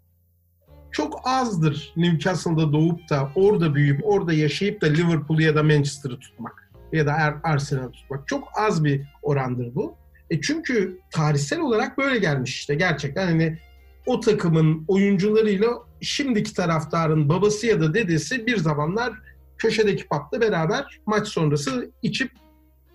Çok 0.92 1.20
azdır 1.24 1.92
Newcastle'da 1.96 2.72
doğup 2.72 3.10
da 3.10 3.30
orada 3.34 3.74
büyüyüp 3.74 4.00
orada 4.04 4.32
yaşayıp 4.32 4.80
da 4.82 4.86
Liverpool'u 4.86 5.42
ya 5.42 5.54
da 5.54 5.62
Manchester'ı 5.62 6.18
tutmak. 6.18 6.70
ya 6.92 7.06
da 7.06 7.12
Ar- 7.12 7.40
Arsenal 7.42 7.88
tutmak. 7.88 8.28
Çok 8.28 8.48
az 8.58 8.84
bir 8.84 9.02
orandır 9.22 9.74
bu. 9.74 9.96
E 10.30 10.40
çünkü 10.40 10.98
tarihsel 11.10 11.60
olarak 11.60 11.98
böyle 11.98 12.18
gelmiş 12.18 12.54
işte 12.54 12.74
gerçekten 12.74 13.26
hani 13.26 13.58
o 14.06 14.20
takımın 14.20 14.84
oyuncularıyla 14.88 15.68
şimdiki 16.00 16.54
taraftarın 16.54 17.28
babası 17.28 17.66
ya 17.66 17.80
da 17.80 17.94
dedesi 17.94 18.46
bir 18.46 18.56
zamanlar 18.56 19.12
köşedeki 19.58 20.08
pub'da 20.08 20.40
beraber 20.40 21.00
maç 21.06 21.28
sonrası 21.28 21.90
içip 22.02 22.30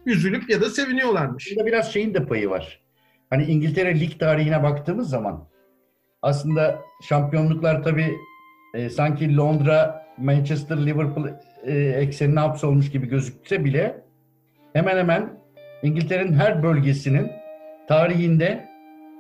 üzülüp 0.06 0.50
ya 0.50 0.62
da 0.62 0.70
seviniyorlarmış. 0.70 1.52
Burada 1.52 1.65
biraz 1.65 1.94
şeyin 1.94 2.13
de 2.13 2.26
payı 2.26 2.50
var. 2.50 2.82
Hani 3.30 3.46
İngiltere 3.46 4.00
lig 4.00 4.20
tarihine 4.20 4.63
baktığımız 4.63 5.10
zaman 5.10 5.48
aslında 6.22 6.82
şampiyonluklar 7.04 7.84
tabii 7.84 8.18
e, 8.74 8.89
sanki 8.89 9.38
Londra, 9.38 10.06
Manchester, 10.18 10.86
Liverpool 10.86 11.28
e, 11.63 11.74
eksenine 11.78 12.39
hapsolmuş 12.39 12.91
gibi 12.91 13.08
gözükse 13.08 13.65
bile 13.65 14.02
hemen 14.74 14.98
hemen 14.98 15.39
İngiltere'nin 15.84 16.34
her 16.34 16.63
bölgesinin 16.63 17.32
tarihinde 17.88 18.70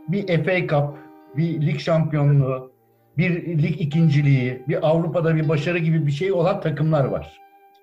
bir 0.07 0.43
FA 0.43 0.67
Cup, 0.67 1.04
bir 1.37 1.61
lig 1.61 1.79
şampiyonluğu, 1.79 2.71
bir 3.17 3.45
lig 3.63 3.81
ikinciliği, 3.81 4.63
bir 4.67 4.89
Avrupa'da 4.89 5.35
bir 5.35 5.49
başarı 5.49 5.77
gibi 5.77 6.07
bir 6.07 6.11
şey 6.11 6.31
olan 6.31 6.61
takımlar 6.61 7.05
var. 7.05 7.39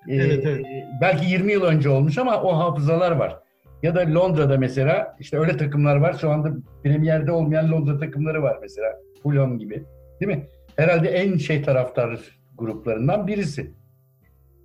E, 0.09 0.15
Evet, 0.17 0.47
evet. 0.47 0.65
Belki 1.01 1.31
20 1.31 1.53
yıl 1.53 1.63
önce 1.63 1.89
olmuş 1.89 2.19
ama 2.19 2.43
o 2.43 2.59
hafızalar 2.59 3.11
var. 3.13 3.39
Ya 3.83 3.95
da 3.95 4.15
Londra'da 4.15 4.59
mesela 4.59 5.17
işte 5.21 5.39
öyle 5.39 5.57
takımlar 5.57 5.97
var. 5.97 6.17
Şu 6.21 6.31
anda 6.31 6.53
Premier'de 6.85 7.33
olmayan 7.33 7.73
Londra 7.73 7.99
takımları 7.99 8.43
var 8.43 8.59
mesela. 8.63 8.87
Fulham 9.23 9.59
gibi. 9.59 9.85
Değil 10.21 10.37
mi? 10.37 10.47
Herhalde 10.77 11.09
en 11.09 11.37
şey 11.37 11.63
taraftar 11.63 12.21
gruplarından 12.59 13.27
birisi. 13.27 13.71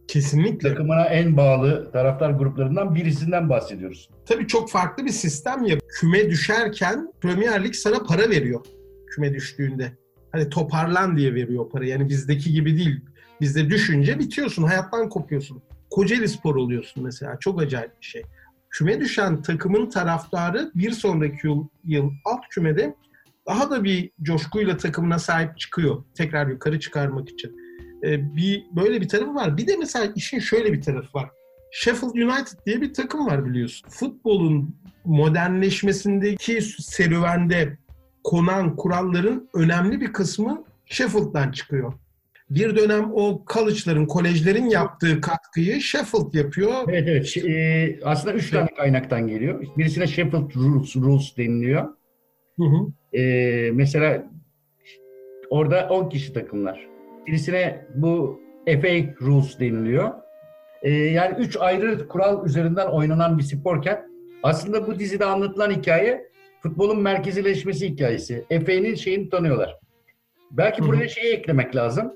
Kesinlikle. 0.08 0.70
Takımına 0.70 1.06
en 1.06 1.38
bağlı 1.38 1.92
taraftar 1.92 2.30
gruplarından 2.30 2.96
birisinden 2.96 3.50
bahsediyoruz. 3.50 4.10
Tabii 4.26 4.48
çok 4.48 4.70
farklı 4.70 5.06
bir 5.06 5.10
sistem 5.10 5.66
ya. 5.66 5.78
Küme 6.00 6.30
düşerken 6.30 7.14
Premier 7.22 7.64
Lig 7.64 7.74
sana 7.74 8.04
para 8.04 8.30
veriyor 8.30 8.62
küme 9.08 9.34
düştüğünde. 9.34 9.92
Hani 10.32 10.50
toparlan 10.50 11.18
diye 11.18 11.36
veriyor 11.36 11.70
para. 11.70 11.86
Yani 11.86 12.10
bizdeki 12.10 12.54
gibi 12.54 12.78
değil. 12.78 13.02
Bizde 13.42 13.70
düşünce 13.70 14.20
bitiyorsun, 14.20 14.64
hayattan 14.64 15.10
kopuyorsun. 15.10 15.62
Kocaeli 15.90 16.28
Spor 16.28 16.56
oluyorsun 16.56 17.04
mesela. 17.04 17.38
Çok 17.40 17.62
acayip 17.62 18.02
bir 18.02 18.06
şey. 18.06 18.24
Küme 18.70 19.00
düşen 19.00 19.42
takımın 19.42 19.90
taraftarı 19.90 20.72
bir 20.76 20.92
sonraki 20.92 21.48
yıl, 21.48 21.68
yıl 21.84 22.12
alt 22.26 22.42
kümede 22.50 22.96
daha 23.48 23.70
da 23.70 23.84
bir 23.84 24.12
coşkuyla 24.22 24.78
takımına 24.78 25.20
sahip 25.20 25.58
çıkıyor. 25.58 26.04
Tekrar 26.16 26.48
yukarı 26.48 26.80
çıkarmak 26.80 27.30
için. 27.30 27.56
Ee, 28.04 28.36
bir 28.36 28.66
böyle 28.76 29.02
bir 29.02 29.08
tarafı 29.08 29.36
var. 29.36 29.58
Bir 29.58 29.68
de 29.68 29.78
mesela 29.78 30.12
işin 30.16 30.40
şöyle 30.40 30.74
bir 30.74 30.82
tarafı 30.82 31.08
var. 31.14 31.30
Sheffield 31.72 32.16
United 32.16 32.66
diye 32.66 32.82
bir 32.82 32.94
takım 32.94 33.26
var 33.26 33.46
biliyorsun. 33.46 33.90
Futbolun 33.90 34.76
modernleşmesindeki 35.06 36.62
serüvende 36.80 37.78
konan 38.28 38.76
kuralların 38.76 39.50
önemli 39.54 40.02
bir 40.02 40.14
kısmı 40.14 40.64
Sheffield'dan 40.86 41.52
çıkıyor. 41.52 41.94
Bir 42.50 42.76
dönem 42.76 43.12
o 43.14 43.44
college'ların, 43.54 44.06
kolejlerin 44.06 44.70
yaptığı 44.70 45.22
katkıyı 45.22 45.82
Sheffield 45.82 46.34
yapıyor. 46.34 46.74
Evet 46.88 47.08
evet. 47.08 47.38
E, 47.38 48.00
aslında 48.04 48.36
üç 48.36 48.52
tane 48.52 48.68
kaynaktan 48.78 49.28
geliyor. 49.28 49.66
Birisine 49.78 50.08
Sheffield 50.08 50.56
Rules, 50.56 50.96
Rules 50.96 51.38
deniliyor. 51.38 51.88
Hı 52.60 52.64
hı. 52.64 53.18
E, 53.18 53.72
mesela 53.72 54.24
orada 55.50 55.90
10 55.90 56.10
kişi 56.10 56.34
takımlar. 56.34 56.88
Birisine 57.28 57.86
bu 57.96 58.40
FA 58.66 59.26
Rules 59.26 59.60
deniliyor. 59.60 60.12
E, 60.82 60.92
yani 60.92 61.36
üç 61.40 61.58
ayrı 61.58 62.08
kural 62.08 62.46
üzerinden 62.46 62.88
oynanan 62.88 63.38
bir 63.38 63.44
sporken 63.44 64.08
aslında 64.44 64.88
bu 64.88 65.00
dizide 65.00 65.26
anlatılan 65.26 65.72
hikaye 65.72 66.28
futbolun 66.68 67.02
merkezileşmesi 67.02 67.90
hikayesi. 67.90 68.46
FA'nin 68.50 68.96
şeyini 68.96 69.30
tanıyorlar. 69.30 69.80
Belki 70.52 70.84
buraya 70.84 71.08
şeyi 71.08 71.34
eklemek 71.34 71.76
lazım. 71.76 72.14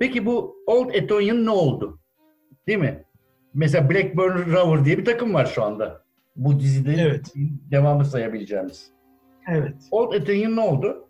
Peki 0.00 0.26
bu 0.26 0.56
Old 0.66 0.94
Etonian 0.94 1.44
ne 1.46 1.50
oldu? 1.50 1.98
Değil 2.66 2.78
mi? 2.78 3.04
Mesela 3.54 3.90
Blackburn 3.90 4.52
Rover 4.52 4.84
diye 4.84 4.98
bir 4.98 5.04
takım 5.04 5.34
var 5.34 5.46
şu 5.54 5.62
anda. 5.62 6.02
Bu 6.36 6.60
dizide 6.60 6.92
Evet. 6.98 7.34
devamı 7.70 8.04
sayabileceğimiz. 8.04 8.90
Evet. 9.48 9.74
Old 9.90 10.12
Etonian 10.12 10.56
ne 10.56 10.60
oldu? 10.60 11.08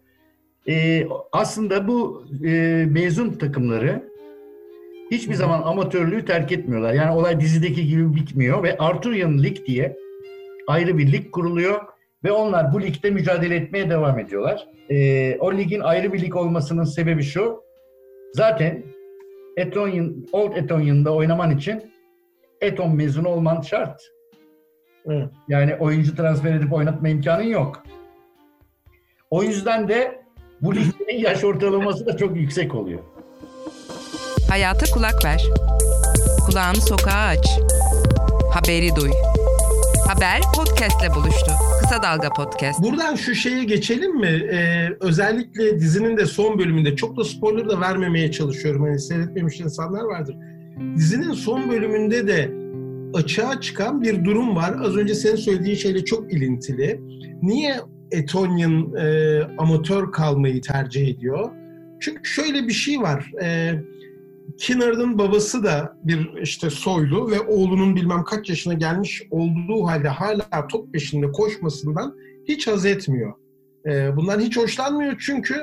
Ee, 0.69 1.07
aslında 1.33 1.89
bu 1.89 2.25
e, 2.45 2.87
mezun 2.91 3.31
takımları 3.33 4.03
hiçbir 5.11 5.35
zaman 5.35 5.63
amatörlüğü 5.63 6.25
terk 6.25 6.53
etmiyorlar. 6.53 6.95
Yani 6.95 7.17
olay 7.17 7.41
dizideki 7.41 7.87
gibi 7.87 8.15
bitmiyor 8.15 8.63
ve 8.63 8.77
Arthurian 8.79 9.43
Lig 9.43 9.67
diye 9.67 9.97
ayrı 10.67 10.99
bir 10.99 11.13
lig 11.13 11.31
kuruluyor 11.31 11.81
ve 12.25 12.33
onlar 12.33 12.73
bu 12.73 12.83
ligde 12.83 13.11
mücadele 13.11 13.57
etmeye 13.57 13.91
devam 13.91 14.19
ediyorlar. 14.19 14.69
Ee, 14.91 15.39
o 15.39 15.53
ligin 15.53 15.81
ayrı 15.81 16.13
bir 16.13 16.23
lig 16.23 16.37
olmasının 16.37 16.85
sebebi 16.85 17.23
şu. 17.23 17.65
Zaten 18.33 18.83
Etonian, 19.57 20.27
Old 20.33 20.57
Etonian'da 20.57 21.15
oynaman 21.15 21.57
için 21.57 21.93
Eton 22.61 22.97
mezunu 22.97 23.29
olman 23.29 23.61
şart. 23.61 24.03
Evet. 25.07 25.29
Yani 25.49 25.77
oyuncu 25.77 26.17
transfer 26.17 26.55
edip 26.55 26.73
oynatma 26.73 27.09
imkanın 27.09 27.43
yok. 27.43 27.83
O 29.31 29.43
yüzden 29.43 29.89
de 29.89 30.23
bu 30.61 30.75
ligin 30.75 31.19
yaş 31.19 31.45
ortalaması 31.45 32.07
da 32.07 32.17
çok 32.17 32.37
yüksek 32.37 32.75
oluyor. 32.75 33.01
Hayata 34.51 34.87
kulak 34.95 35.25
ver. 35.25 35.43
Kulağını 36.47 36.81
sokağa 36.81 37.27
aç. 37.27 37.61
Haberi 38.53 38.97
duy. 38.97 39.11
Haber 40.09 40.41
podcastle 40.57 41.15
buluştu. 41.15 41.53
Kısa 41.81 42.03
Dalga 42.03 42.29
Podcast. 42.29 42.83
Buradan 42.83 43.15
şu 43.15 43.35
şeye 43.35 43.65
geçelim 43.65 44.17
mi? 44.21 44.27
Ee, 44.53 44.89
özellikle 45.01 45.81
dizinin 45.81 46.17
de 46.17 46.27
son 46.27 46.59
bölümünde 46.59 46.97
çok 46.97 47.17
da 47.17 47.25
spoiler 47.25 47.69
da 47.69 47.81
vermemeye 47.81 48.33
çalışıyorum. 48.33 48.83
Hani 48.83 49.01
seyretmemiş 49.01 49.61
insanlar 49.61 50.05
vardır. 50.05 50.37
Dizinin 50.97 51.33
son 51.33 51.71
bölümünde 51.71 52.27
de 52.27 52.51
açığa 53.15 53.61
çıkan 53.61 54.03
bir 54.03 54.25
durum 54.25 54.57
var. 54.57 54.75
Az 54.85 54.97
önce 54.97 55.15
senin 55.15 55.37
söylediğin 55.37 55.77
şeyle 55.77 56.05
çok 56.05 56.33
ilintili. 56.33 57.01
Niye 57.43 57.77
Etonian 58.11 58.95
e, 58.95 59.41
amatör 59.59 60.13
kalmayı 60.13 60.61
tercih 60.61 61.09
ediyor? 61.09 61.51
Çünkü 62.01 62.25
şöyle 62.25 62.69
bir 62.69 62.73
şey 62.73 63.01
var. 63.01 63.33
E, 63.43 63.75
Kinnard'ın 64.59 65.19
babası 65.19 65.65
da 65.65 65.97
bir 66.05 66.43
işte 66.43 66.71
soylu 66.71 67.31
ve 67.31 67.41
oğlunun 67.41 67.97
bilmem 67.97 68.25
kaç 68.25 68.49
yaşına 68.49 68.75
gelmiş 68.75 69.23
olduğu 69.31 69.87
halde 69.87 70.09
hala 70.09 70.67
top 70.69 70.93
peşinde 70.93 71.33
koşmasından 71.33 72.17
hiç 72.49 72.67
haz 72.67 72.87
etmiyor. 72.87 73.33
E, 73.87 74.17
bundan 74.17 74.41
hiç 74.41 74.57
hoşlanmıyor 74.57 75.17
çünkü 75.27 75.55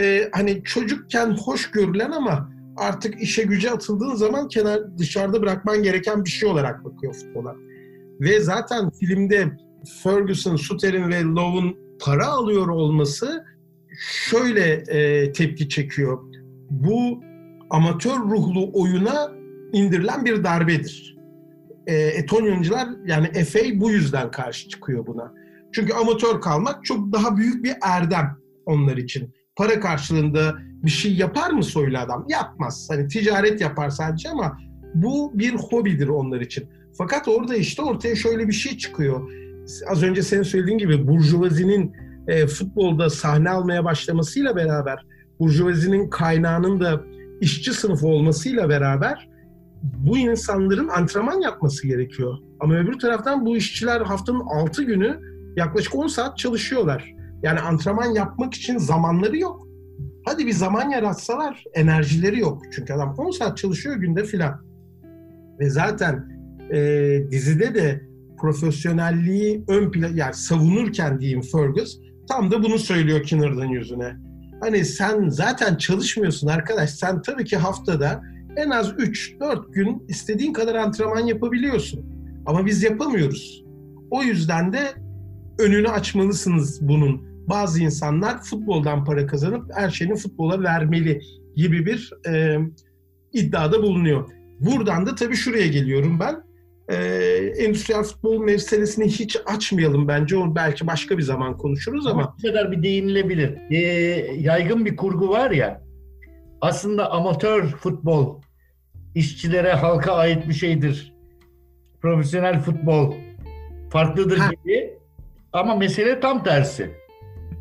e, 0.00 0.28
hani 0.32 0.62
çocukken 0.64 1.36
hoş 1.36 1.70
görülen 1.70 2.10
ama 2.10 2.50
artık 2.76 3.22
işe 3.22 3.42
güce 3.42 3.70
atıldığın 3.70 4.14
zaman 4.14 4.48
kenar 4.48 4.98
dışarıda 4.98 5.42
bırakman 5.42 5.82
gereken 5.82 6.24
bir 6.24 6.30
şey 6.30 6.48
olarak 6.48 6.84
bakıyor 6.84 7.14
futbola. 7.14 7.56
Ve 8.20 8.40
zaten 8.40 8.90
filmde 8.90 9.56
Ferguson, 10.02 10.56
Suter'in 10.56 11.10
ve 11.10 11.22
Lowe'un 11.22 11.76
para 12.00 12.26
alıyor 12.26 12.68
olması 12.68 13.44
şöyle 14.28 14.72
e, 14.88 15.32
tepki 15.32 15.68
çekiyor. 15.68 16.18
Bu 16.70 17.20
amatör 17.74 18.18
ruhlu 18.18 18.70
oyuna 18.72 19.32
indirilen 19.72 20.24
bir 20.24 20.44
darbedir. 20.44 21.16
E, 21.86 21.94
Etonyoncular 21.94 22.88
yani 23.06 23.44
FA 23.44 23.58
bu 23.74 23.90
yüzden 23.90 24.30
karşı 24.30 24.68
çıkıyor 24.68 25.06
buna. 25.06 25.32
Çünkü 25.72 25.92
amatör 25.92 26.40
kalmak 26.40 26.84
çok 26.84 27.12
daha 27.12 27.36
büyük 27.36 27.64
bir 27.64 27.74
erdem 27.82 28.36
onlar 28.66 28.96
için. 28.96 29.34
Para 29.56 29.80
karşılığında 29.80 30.54
bir 30.84 30.90
şey 30.90 31.14
yapar 31.14 31.50
mı 31.50 31.62
soylu 31.62 31.98
adam? 31.98 32.26
Yapmaz. 32.28 32.88
Hani 32.90 33.08
ticaret 33.08 33.60
yapar 33.60 33.90
sadece 33.90 34.30
ama 34.30 34.58
bu 34.94 35.32
bir 35.34 35.54
hobidir 35.54 36.08
onlar 36.08 36.40
için. 36.40 36.68
Fakat 36.98 37.28
orada 37.28 37.56
işte 37.56 37.82
ortaya 37.82 38.16
şöyle 38.16 38.48
bir 38.48 38.52
şey 38.52 38.78
çıkıyor. 38.78 39.30
Az 39.90 40.02
önce 40.02 40.22
senin 40.22 40.42
söylediğin 40.42 40.78
gibi 40.78 41.06
burjuvazinin 41.06 41.92
e, 42.28 42.46
futbolda 42.46 43.10
sahne 43.10 43.50
almaya 43.50 43.84
başlamasıyla 43.84 44.56
beraber 44.56 45.06
burjuvazinin 45.40 46.10
kaynağının 46.10 46.80
da 46.80 47.04
işçi 47.44 47.72
sınıfı 47.72 48.06
olmasıyla 48.06 48.68
beraber 48.68 49.28
bu 49.82 50.18
insanların 50.18 50.88
antrenman 50.88 51.40
yapması 51.40 51.86
gerekiyor. 51.86 52.38
Ama 52.60 52.74
öbür 52.74 52.98
taraftan 52.98 53.46
bu 53.46 53.56
işçiler 53.56 54.00
haftanın 54.00 54.40
6 54.40 54.82
günü 54.82 55.20
yaklaşık 55.56 55.94
10 55.94 56.06
saat 56.06 56.38
çalışıyorlar. 56.38 57.14
Yani 57.42 57.60
antrenman 57.60 58.14
yapmak 58.14 58.54
için 58.54 58.78
zamanları 58.78 59.38
yok. 59.38 59.68
Hadi 60.24 60.46
bir 60.46 60.52
zaman 60.52 60.90
yaratsalar 60.90 61.64
enerjileri 61.74 62.40
yok. 62.40 62.62
Çünkü 62.72 62.92
adam 62.92 63.14
10 63.18 63.30
saat 63.30 63.56
çalışıyor 63.58 63.96
günde 63.96 64.24
filan. 64.24 64.64
Ve 65.60 65.70
zaten 65.70 66.28
e, 66.72 66.78
dizide 67.30 67.74
de 67.74 68.08
profesyonelliği 68.38 69.64
ön 69.68 69.90
plan 69.90 70.14
yani 70.14 70.34
savunurken 70.34 71.20
diyeyim 71.20 71.42
Fergus 71.42 72.00
tam 72.28 72.50
da 72.50 72.62
bunu 72.62 72.78
söylüyor 72.78 73.22
Kinnard'ın 73.22 73.68
yüzüne. 73.68 74.16
Hani 74.64 74.84
sen 74.84 75.28
zaten 75.28 75.76
çalışmıyorsun 75.76 76.48
arkadaş. 76.48 76.90
Sen 76.90 77.22
tabii 77.22 77.44
ki 77.44 77.56
haftada 77.56 78.22
en 78.56 78.70
az 78.70 78.88
3-4 78.88 79.72
gün 79.72 80.02
istediğin 80.08 80.52
kadar 80.52 80.74
antrenman 80.74 81.26
yapabiliyorsun. 81.26 82.04
Ama 82.46 82.66
biz 82.66 82.82
yapamıyoruz. 82.82 83.64
O 84.10 84.22
yüzden 84.22 84.72
de 84.72 84.92
önünü 85.58 85.88
açmalısınız 85.88 86.88
bunun. 86.88 87.22
Bazı 87.48 87.82
insanlar 87.82 88.42
futboldan 88.42 89.04
para 89.04 89.26
kazanıp 89.26 89.70
her 89.74 89.90
şeyini 89.90 90.16
futbola 90.16 90.62
vermeli 90.62 91.20
gibi 91.56 91.86
bir 91.86 92.10
e, 92.28 92.58
iddiada 93.32 93.82
bulunuyor. 93.82 94.30
Buradan 94.60 95.06
da 95.06 95.14
tabii 95.14 95.36
şuraya 95.36 95.66
geliyorum 95.66 96.20
ben. 96.20 96.42
E, 96.88 96.94
endüstriyel 97.58 98.02
futbol 98.02 98.38
meselesini 98.38 99.06
hiç 99.06 99.36
açmayalım 99.46 100.08
bence. 100.08 100.36
Onu 100.36 100.54
belki 100.54 100.86
başka 100.86 101.18
bir 101.18 101.22
zaman 101.22 101.58
konuşuruz 101.58 102.06
ama. 102.06 102.34
Bu 102.38 102.42
kadar 102.48 102.72
bir 102.72 102.82
değinilebilir. 102.82 103.58
Ee, 103.70 103.78
yaygın 104.38 104.84
bir 104.84 104.96
kurgu 104.96 105.28
var 105.28 105.50
ya, 105.50 105.82
aslında 106.60 107.10
amatör 107.10 107.64
futbol 107.68 108.40
işçilere, 109.14 109.72
halka 109.72 110.12
ait 110.12 110.48
bir 110.48 110.54
şeydir. 110.54 111.14
Profesyonel 112.02 112.60
futbol 112.60 113.14
farklıdır 113.90 114.38
Ha. 114.38 114.50
gibi. 114.52 114.94
Ama 115.52 115.74
mesele 115.74 116.20
tam 116.20 116.44
tersi. 116.44 116.90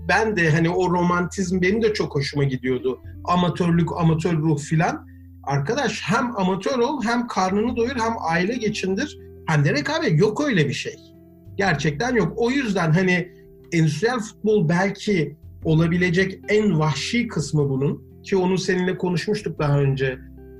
Ben 0.09 0.36
de 0.38 0.49
hani 0.49 0.69
o 0.69 0.89
romantizm 0.89 1.62
benim 1.62 1.81
de 1.81 1.93
çok 1.93 2.15
hoşuma 2.15 2.43
gidiyordu. 2.43 2.99
Amatörlük, 3.23 3.89
amatör 3.97 4.33
ruh 4.33 4.59
filan. 4.59 5.07
Arkadaş 5.43 6.01
hem 6.06 6.38
amatör 6.38 6.79
ol 6.79 7.03
hem 7.03 7.27
karnını 7.27 7.75
doyur 7.75 7.95
hem 7.95 8.13
aile 8.29 8.56
geçindir. 8.56 9.19
Hem 9.47 9.65
de 9.65 9.73
rekabet 9.73 10.19
yok 10.19 10.41
öyle 10.41 10.67
bir 10.67 10.73
şey. 10.73 10.95
Gerçekten 11.56 12.15
yok. 12.15 12.34
O 12.36 12.51
yüzden 12.51 12.91
hani 12.91 13.32
endüstriyel 13.71 14.19
futbol 14.19 14.69
belki 14.69 15.38
olabilecek 15.63 16.39
en 16.49 16.79
vahşi 16.79 17.27
kısmı 17.27 17.69
bunun. 17.69 18.21
Ki 18.23 18.38
onu 18.38 18.58
seninle 18.58 18.97
konuşmuştuk 18.97 19.60
daha 19.60 19.79
önce. 19.79 20.06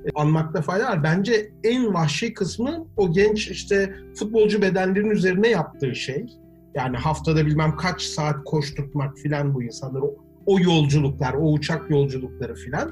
E, 0.06 0.08
Anmakta 0.14 0.62
fayda 0.62 0.84
var. 0.84 1.02
Bence 1.02 1.52
en 1.64 1.94
vahşi 1.94 2.34
kısmı 2.34 2.86
o 2.96 3.12
genç 3.12 3.48
işte 3.48 3.94
futbolcu 4.14 4.62
bedenlerin 4.62 5.10
üzerine 5.10 5.48
yaptığı 5.48 5.94
şey. 5.94 6.26
Yani 6.74 6.96
haftada 6.96 7.46
bilmem 7.46 7.76
kaç 7.76 8.02
saat 8.02 8.44
koşturtmak 8.44 9.18
filan 9.18 9.54
bu 9.54 9.62
insanları. 9.62 10.04
O, 10.04 10.14
o 10.46 10.60
yolculuklar, 10.60 11.34
o 11.34 11.52
uçak 11.52 11.90
yolculukları 11.90 12.54
filan. 12.54 12.90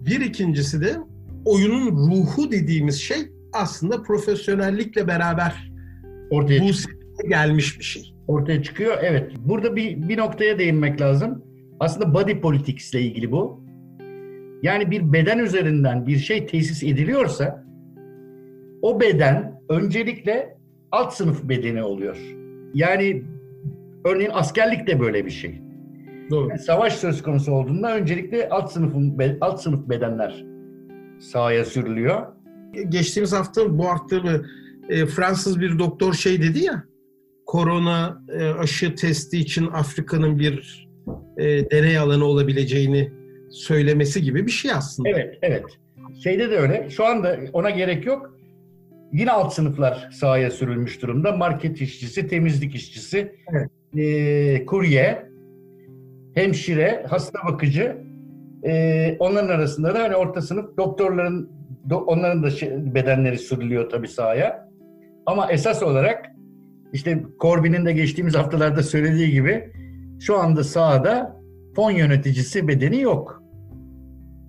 Bir 0.00 0.20
ikincisi 0.20 0.80
de 0.80 0.96
oyunun 1.46 1.90
ruhu 1.90 2.50
dediğimiz 2.52 3.00
şey 3.00 3.18
aslında 3.52 4.02
profesyonellikle 4.02 5.06
beraber 5.06 5.72
Ortaya, 6.30 6.60
bu 6.62 7.28
gelmiş 7.28 7.78
bir 7.78 7.84
şey. 7.84 8.14
ortaya 8.28 8.62
çıkıyor. 8.62 8.96
Evet. 9.02 9.32
Burada 9.44 9.76
bir, 9.76 10.08
bir 10.08 10.18
noktaya 10.18 10.58
değinmek 10.58 11.00
lazım. 11.00 11.44
Aslında 11.80 12.14
body 12.14 12.40
politics 12.40 12.94
ile 12.94 13.00
ilgili 13.00 13.32
bu. 13.32 13.60
Yani 14.62 14.90
bir 14.90 15.12
beden 15.12 15.38
üzerinden 15.38 16.06
bir 16.06 16.18
şey 16.18 16.46
tesis 16.46 16.82
ediliyorsa 16.82 17.64
o 18.82 19.00
beden 19.00 19.60
öncelikle 19.68 20.56
alt 20.92 21.14
sınıf 21.14 21.44
bedeni 21.44 21.82
oluyor. 21.82 22.16
Yani 22.74 23.22
örneğin 24.04 24.30
askerlik 24.32 24.86
de 24.86 25.00
böyle 25.00 25.26
bir 25.26 25.30
şey. 25.30 25.60
Doğru. 26.30 26.48
Yani 26.48 26.58
savaş 26.58 26.92
söz 26.96 27.22
konusu 27.22 27.52
olduğunda 27.52 27.96
öncelikle 27.96 28.48
alt 28.48 28.72
sınıfın 28.72 29.18
alt 29.40 29.60
sınıf 29.60 29.88
bedenler 29.88 30.55
sahaya 31.20 31.64
sürülüyor. 31.64 32.26
Geçtiğimiz 32.88 33.32
hafta 33.32 33.78
bu 33.78 33.88
hafta 33.88 34.20
mı 34.20 34.46
e, 34.88 35.06
Fransız 35.06 35.60
bir 35.60 35.78
doktor 35.78 36.14
şey 36.14 36.42
dedi 36.42 36.64
ya 36.64 36.84
korona 37.46 38.22
e, 38.38 38.44
aşı 38.44 38.94
testi 38.94 39.38
için 39.38 39.66
Afrika'nın 39.66 40.38
bir 40.38 40.88
e, 41.38 41.70
deney 41.70 41.98
alanı 41.98 42.24
olabileceğini 42.24 43.12
söylemesi 43.50 44.22
gibi 44.22 44.46
bir 44.46 44.50
şey 44.50 44.72
aslında. 44.72 45.08
Evet, 45.08 45.38
evet. 45.42 45.64
Şeyde 46.24 46.50
de 46.50 46.58
öyle. 46.58 46.90
Şu 46.90 47.04
anda 47.06 47.38
ona 47.52 47.70
gerek 47.70 48.06
yok. 48.06 48.36
Yine 49.12 49.30
alt 49.30 49.54
sınıflar 49.54 50.10
sahaya 50.12 50.50
sürülmüş 50.50 51.02
durumda. 51.02 51.32
Market 51.32 51.80
işçisi, 51.80 52.28
temizlik 52.28 52.74
işçisi, 52.74 53.32
Evet. 53.52 53.70
eee, 53.94 54.66
kurye, 54.66 55.26
hemşire, 56.34 57.06
hasta 57.08 57.38
bakıcı. 57.48 58.05
Eee, 58.66 59.16
onların 59.18 59.48
arasında 59.48 59.94
da 59.94 60.02
hani 60.02 60.16
orta 60.16 60.40
sınıf 60.40 60.76
doktorların 60.76 61.50
do- 61.88 62.04
onların 62.04 62.42
da 62.42 62.50
şey- 62.50 62.94
bedenleri 62.94 63.38
sürülüyor 63.38 63.90
tabii 63.90 64.08
sahaya. 64.08 64.68
Ama 65.26 65.52
esas 65.52 65.82
olarak 65.82 66.26
işte 66.92 67.22
Corbyn'in 67.40 67.86
de 67.86 67.92
geçtiğimiz 67.92 68.34
haftalarda 68.34 68.82
söylediği 68.82 69.30
gibi 69.30 69.72
şu 70.20 70.38
anda 70.38 70.64
sahada 70.64 71.36
fon 71.76 71.90
yöneticisi 71.90 72.68
bedeni 72.68 73.00
yok. 73.00 73.42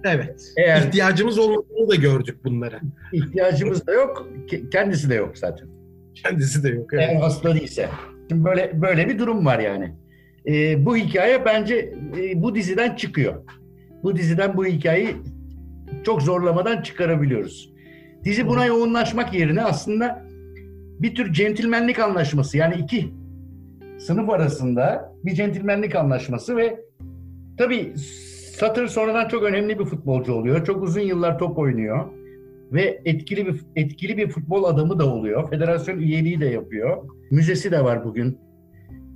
Evet. 0.03 0.41
Eğer 0.57 0.81
İhtiyacımız 0.81 1.39
olmadığını 1.39 1.89
da 1.89 1.95
gördük 1.95 2.37
bunlara. 2.45 2.79
ihtiyacımız 3.13 3.87
da 3.87 3.93
yok, 3.93 4.27
ke- 4.47 4.69
kendisi 4.69 5.09
de 5.09 5.15
yok 5.15 5.37
zaten. 5.37 5.67
Kendisi 6.15 6.63
de 6.63 6.69
yok. 6.69 6.93
Evet. 6.93 7.05
Eğer 7.09 7.15
hasta 7.21 7.55
değilse. 7.55 7.89
Şimdi 8.29 8.43
böyle 8.45 8.81
böyle 8.81 9.09
bir 9.09 9.19
durum 9.19 9.45
var 9.45 9.59
yani. 9.59 9.93
Ee, 10.47 10.85
bu 10.85 10.97
hikaye 10.97 11.45
bence 11.45 11.93
e, 12.21 12.41
bu 12.41 12.55
diziden 12.55 12.95
çıkıyor. 12.95 13.33
Bu 14.07 14.15
diziden 14.15 14.57
bu 14.57 14.65
hikayeyi 14.65 15.15
çok 16.05 16.21
zorlamadan 16.21 16.81
çıkarabiliyoruz. 16.81 17.73
Dizi 18.23 18.47
buna 18.47 18.65
yoğunlaşmak 18.65 19.33
yerine 19.33 19.63
aslında 19.63 20.25
bir 20.99 21.15
tür 21.15 21.33
centilmenlik 21.33 21.99
anlaşması 21.99 22.57
yani 22.57 22.75
iki 22.75 23.13
sınıf 23.99 24.29
arasında 24.29 25.13
bir 25.25 25.35
centilmenlik 25.35 25.95
anlaşması 25.95 26.57
ve 26.57 26.79
tabii 27.57 27.93
Satır 28.57 28.87
sonradan 28.87 29.27
çok 29.27 29.43
önemli 29.43 29.79
bir 29.79 29.85
futbolcu 29.85 30.33
oluyor. 30.33 30.65
Çok 30.65 30.83
uzun 30.83 31.01
yıllar 31.01 31.39
top 31.39 31.57
oynuyor 31.57 32.05
ve 32.71 33.01
etkili 33.05 33.47
bir 33.47 33.61
etkili 33.75 34.17
bir 34.17 34.29
futbol 34.29 34.63
adamı 34.63 34.99
da 34.99 35.05
oluyor. 35.05 35.49
Federasyon 35.49 35.99
üyeliği 35.99 36.41
de 36.41 36.45
yapıyor. 36.45 37.03
Müzesi 37.31 37.71
de 37.71 37.83
var 37.83 38.05
bugün. 38.05 38.37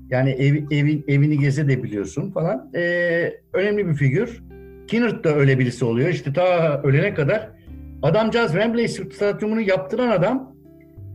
Yani 0.10 0.30
ev, 0.30 0.56
evin 0.72 1.06
evini 1.08 1.40
geze 1.40 1.68
de 1.68 1.84
biliyorsun 1.84 2.32
falan. 2.32 2.72
Ee, 2.76 3.34
önemli 3.54 3.88
bir 3.88 3.94
figür. 3.94 4.51
Kinnert 4.92 5.24
da 5.24 5.36
öyle 5.36 5.60
birisi 5.60 5.86
oluyor. 5.86 6.10
İşte 6.10 6.34
ta 6.34 6.82
ölene 6.84 7.14
kadar 7.14 7.50
adamcağız 8.02 8.52
Wembley 8.52 8.88
stadyumunu 8.88 9.62
yaptıran 9.62 10.10
adam. 10.10 10.56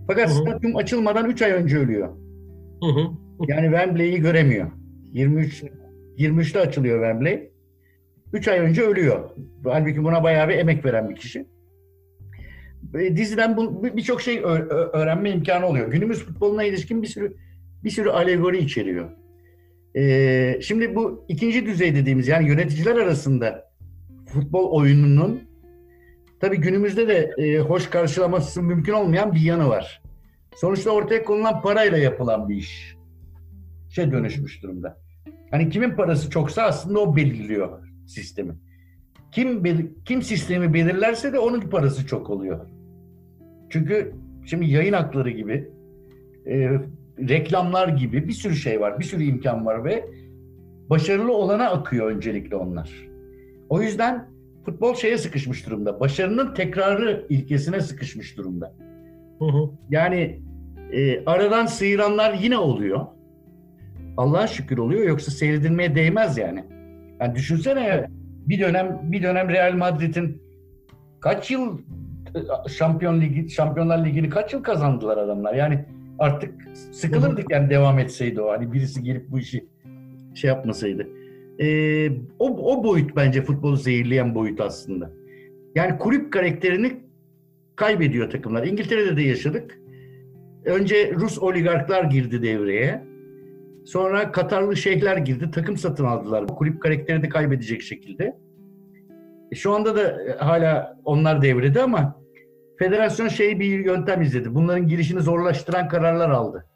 Fakat 0.07 0.29
Hı 0.29 0.33
hı. 0.33 0.37
stadyum 0.37 0.77
açılmadan 0.77 1.31
3 1.31 1.43
ay 1.43 1.53
önce 1.53 1.79
ölüyor. 1.79 2.09
Hı 2.83 2.87
hı. 2.87 3.01
Yani 3.49 3.67
Wembley'i 3.67 4.21
göremiyor. 4.21 4.71
23 5.13 5.65
23'te 6.19 6.61
açılıyor 6.61 6.99
Wembley. 6.99 7.51
3 8.33 8.49
ay 8.49 8.59
önce 8.59 8.83
ölüyor. 8.83 9.31
Halbuki 9.65 10.05
buna 10.05 10.23
bayağı 10.23 10.49
bir 10.49 10.59
emek 10.59 10.85
veren 10.85 11.11
bir 11.11 11.17
kişi. 11.17 11.47
Diziden 13.17 13.57
birçok 13.97 14.21
şey 14.21 14.41
öğrenme 14.93 15.31
imkanı 15.31 15.67
oluyor. 15.67 15.91
Günümüz 15.91 16.25
futboluna 16.25 16.65
ilişkin 16.65 17.03
bir 17.03 17.09
sürü 17.09 17.37
bir 17.85 17.91
sürü 17.91 18.11
alegori 18.11 18.59
içeriyor. 18.59 19.11
E, 19.97 20.59
şimdi 20.63 20.95
bu 20.95 21.25
ikinci 21.29 21.67
düzey 21.67 21.95
dediğimiz 21.95 22.29
yani 22.29 22.49
yöneticiler 22.49 22.97
arasında 22.97 23.66
futbol 24.37 24.71
oyununun 24.71 25.41
tabii 26.41 26.57
günümüzde 26.57 27.09
de 27.09 27.35
e, 27.39 27.59
hoş 27.59 27.91
karşılaması 27.91 28.63
mümkün 28.63 28.93
olmayan 28.93 29.33
bir 29.33 29.41
yanı 29.41 29.69
var. 29.69 30.03
Sonuçta 30.57 30.91
ortaya 30.91 31.25
konulan 31.25 31.63
parayla 31.63 31.99
yapılan 31.99 32.49
bir 32.49 32.57
iş. 32.57 32.97
Şey 33.91 34.13
dönüşmüş 34.13 34.63
durumda. 34.63 34.99
Hani 35.51 35.69
kimin 35.69 35.91
parası 35.91 36.31
çoksa 36.31 36.63
aslında 36.63 37.01
o 37.01 37.17
belirliyor 37.17 37.89
sistemi. 38.07 38.55
Kim 39.33 39.63
kim 40.05 40.23
sistemi 40.23 40.75
belirlerse 40.75 41.33
de 41.33 41.39
onun 41.39 41.61
parası 41.61 42.07
çok 42.07 42.31
oluyor. 42.31 42.67
Çünkü 43.71 44.15
şimdi 44.45 44.67
yayın 44.67 44.93
hakları 44.93 45.31
gibi, 45.31 45.71
e, 46.47 46.71
reklamlar 47.19 47.89
gibi 47.89 48.29
bir 48.29 48.33
sürü 48.33 48.57
şey 48.57 48.81
var, 48.81 48.99
bir 48.99 49.05
sürü 49.05 49.25
imkan 49.25 49.67
var 49.67 49.85
ve 49.85 50.05
başarılı 50.91 51.33
olana 51.33 51.71
akıyor 51.71 52.11
öncelikle 52.11 52.57
onlar. 52.57 53.16
O 53.69 53.83
yüzden 53.83 54.29
futbol 54.65 54.95
şeye 54.95 55.19
sıkışmış 55.19 55.67
durumda. 55.67 56.01
Başarının 56.01 56.55
tekrarı 56.55 57.27
ilkesine 57.29 57.81
sıkışmış 57.81 58.37
durumda. 58.37 58.75
Hı 59.39 59.45
hı. 59.45 59.71
Yani 59.91 60.41
e, 60.93 61.25
aradan 61.25 61.67
sıyıranlar 61.67 62.35
yine 62.35 62.59
oluyor. 62.59 63.07
Allah'a 64.17 64.47
şükür 64.47 64.79
oluyor 64.79 65.09
yoksa 65.09 65.31
seyredilmeye 65.31 65.95
değmez 65.95 66.39
yani. 66.39 66.65
Yani 67.21 67.35
düşünsene 67.35 67.87
ya, 67.87 68.07
bir 68.47 68.61
dönem 68.61 69.01
bir 69.03 69.23
dönem 69.23 69.49
Real 69.49 69.73
Madrid'in 69.73 70.43
kaç 71.21 71.51
yıl 71.51 71.79
e, 72.35 72.69
Şampiyon 72.69 73.21
Ligi 73.21 73.51
Şampiyonlar 73.51 74.05
Ligi'ni 74.05 74.29
kaç 74.29 74.53
yıl 74.53 74.63
kazandılar 74.63 75.19
adamlar. 75.19 75.55
Yani 75.55 75.85
artık 76.19 76.55
sıkılırdık 76.93 77.51
yani 77.51 77.71
devam 77.71 77.99
etseydi 77.99 78.41
o. 78.41 78.51
Hani 78.51 78.73
birisi 78.73 79.03
gelip 79.03 79.31
bu 79.31 79.39
işi 79.39 79.67
şey 80.35 80.49
yapmasaydı. 80.49 81.09
E, 81.61 82.09
o, 82.39 82.75
o 82.75 82.85
boyut 82.85 83.17
bence 83.17 83.43
futbolu 83.43 83.77
zehirleyen 83.77 84.35
boyut 84.35 84.61
aslında. 84.61 85.11
Yani 85.75 85.99
kulüp 85.99 86.33
karakterini 86.33 86.97
kaybediyor 87.77 88.31
takımlar. 88.31 88.67
İngiltere'de 88.67 89.17
de 89.17 89.23
yaşadık. 89.23 89.79
Önce 90.65 91.15
Rus 91.15 91.39
oligarklar 91.39 92.05
girdi 92.05 92.43
devreye. 92.43 93.05
Sonra 93.85 94.33
Katarlı 94.33 94.77
şeyhler 94.77 95.17
girdi. 95.17 95.51
Takım 95.51 95.77
satın 95.77 96.05
aldılar. 96.05 96.47
Kulüp 96.47 96.83
karakteri 96.83 97.23
de 97.23 97.29
kaybedecek 97.29 97.83
şekilde. 97.83 98.37
E, 99.53 99.57
Şu 99.57 99.73
anda 99.73 99.97
da 99.97 100.23
e, 100.23 100.37
hala 100.39 100.99
onlar 101.05 101.43
devrede 101.43 101.83
ama 101.83 102.21
federasyon 102.79 103.29
şey 103.29 103.61
bir 103.61 103.85
yöntem 103.85 104.23
izledi. 104.23 104.55
Bunların 104.55 104.89
girişini 104.89 105.21
zorlaştıran 105.21 105.89
kararlar 105.89 106.31
aldı. 106.31 106.67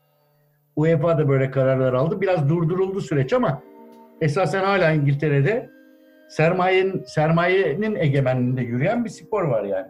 UEFA 0.76 1.18
da 1.18 1.28
böyle 1.28 1.50
kararlar 1.50 1.92
aldı. 1.92 2.20
Biraz 2.20 2.48
durduruldu 2.48 3.00
süreç 3.00 3.32
ama 3.32 3.62
esasen 4.20 4.64
hala 4.64 4.92
İngiltere'de 4.92 5.70
sermayenin 6.28 7.04
sermayenin 7.04 7.96
egemenliğinde 7.96 8.62
yürüyen 8.62 9.04
bir 9.04 9.10
spor 9.10 9.42
var 9.42 9.64
yani. 9.64 9.88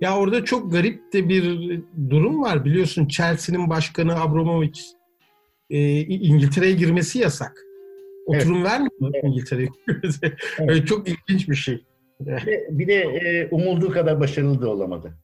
Ya 0.00 0.18
orada 0.18 0.44
çok 0.44 0.72
garip 0.72 1.12
de 1.12 1.28
bir 1.28 1.44
durum 2.10 2.42
var. 2.42 2.64
Biliyorsun 2.64 3.08
Chelsea'nin 3.08 3.70
başkanı 3.70 4.20
Abramovich 4.20 4.80
e, 5.70 6.00
İngiltere'ye 6.00 6.72
girmesi 6.72 7.18
yasak. 7.18 7.64
Oturum 8.26 8.56
evet. 8.56 8.70
vermiyor 8.70 9.12
evet. 9.14 9.24
İngiltere'ye 9.24 9.68
evet. 10.58 10.86
Çok 10.86 11.08
ilginç 11.08 11.48
bir 11.48 11.54
şey. 11.54 11.84
Bir 12.20 12.46
de, 12.46 12.68
bir 12.70 12.88
de 12.88 12.94
e, 12.94 13.48
umulduğu 13.50 13.90
kadar 13.90 14.20
başarılı 14.20 14.62
da 14.62 14.68
olamadı. 14.68 15.14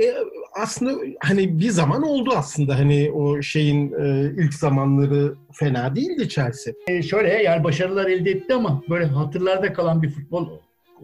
E, 0.00 0.14
aslında 0.54 0.92
hani 1.20 1.58
bir 1.58 1.70
zaman 1.70 2.02
oldu 2.02 2.30
aslında 2.36 2.78
hani 2.78 3.10
o 3.12 3.42
şeyin 3.42 3.92
e, 3.92 4.32
ilk 4.42 4.54
zamanları 4.54 5.34
fena 5.52 5.96
değildi 5.96 6.28
Chelsea. 6.28 6.74
E, 6.86 7.02
şöyle 7.02 7.28
yani 7.28 7.64
başarılar 7.64 8.06
elde 8.06 8.30
etti 8.30 8.54
ama 8.54 8.82
böyle 8.90 9.04
hatırlarda 9.04 9.72
kalan 9.72 10.02
bir 10.02 10.10
futbol 10.10 10.48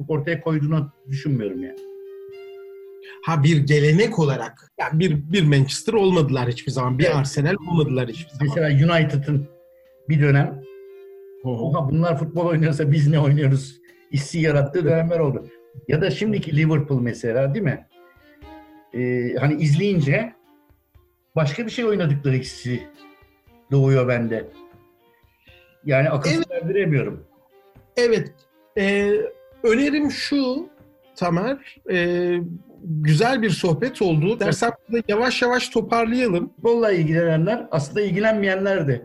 ortaya 0.08 0.40
koyduğunu 0.40 0.92
düşünmüyorum 1.08 1.62
yani. 1.62 1.78
Ha 3.24 3.42
bir 3.42 3.56
gelenek 3.56 4.18
olarak 4.18 4.72
yani 4.80 5.00
bir 5.00 5.32
bir 5.32 5.42
Manchester 5.42 5.92
olmadılar 5.92 6.48
hiçbir 6.48 6.72
zaman. 6.72 6.98
Bir 6.98 7.04
evet. 7.04 7.16
Arsenal 7.16 7.54
olmadılar 7.70 8.08
hiçbir 8.08 8.30
zaman. 8.30 8.46
Mesela 8.56 8.94
United'ın 8.94 9.48
bir 10.08 10.20
dönem 10.22 10.62
Oha 11.44 11.90
bunlar 11.90 12.18
futbol 12.18 12.46
oynuyorsa 12.46 12.92
biz 12.92 13.08
ne 13.08 13.20
oynuyoruz? 13.20 13.78
hissi 14.12 14.38
yarattığı 14.38 14.84
dönemler 14.84 15.18
oldu. 15.18 15.48
Ya 15.88 16.00
da 16.00 16.10
şimdiki 16.10 16.56
Liverpool 16.56 17.00
mesela 17.00 17.54
değil 17.54 17.64
mi? 17.64 17.86
Ee, 18.94 19.34
hani 19.40 19.62
izleyince 19.62 20.32
başka 21.36 21.66
bir 21.66 21.70
şey 21.70 21.84
oynadıkları 21.84 22.34
hissi 22.34 22.82
doğuyor 23.70 24.08
bende. 24.08 24.44
Yani 25.84 26.10
akıl 26.10 26.30
evet. 26.30 26.44
Evet. 27.96 28.32
Ee, 28.78 29.12
önerim 29.62 30.10
şu 30.10 30.68
Tamer. 31.16 31.76
E, 31.90 32.36
güzel 32.84 33.42
bir 33.42 33.50
sohbet 33.50 34.02
oldu. 34.02 34.40
Dersem 34.40 34.70
yavaş 35.08 35.42
yavaş 35.42 35.68
toparlayalım. 35.68 36.48
Futbolla 36.48 36.92
ilgilenenler 36.92 37.66
aslında 37.70 38.00
ilgilenmeyenler 38.00 38.88
de 38.88 39.02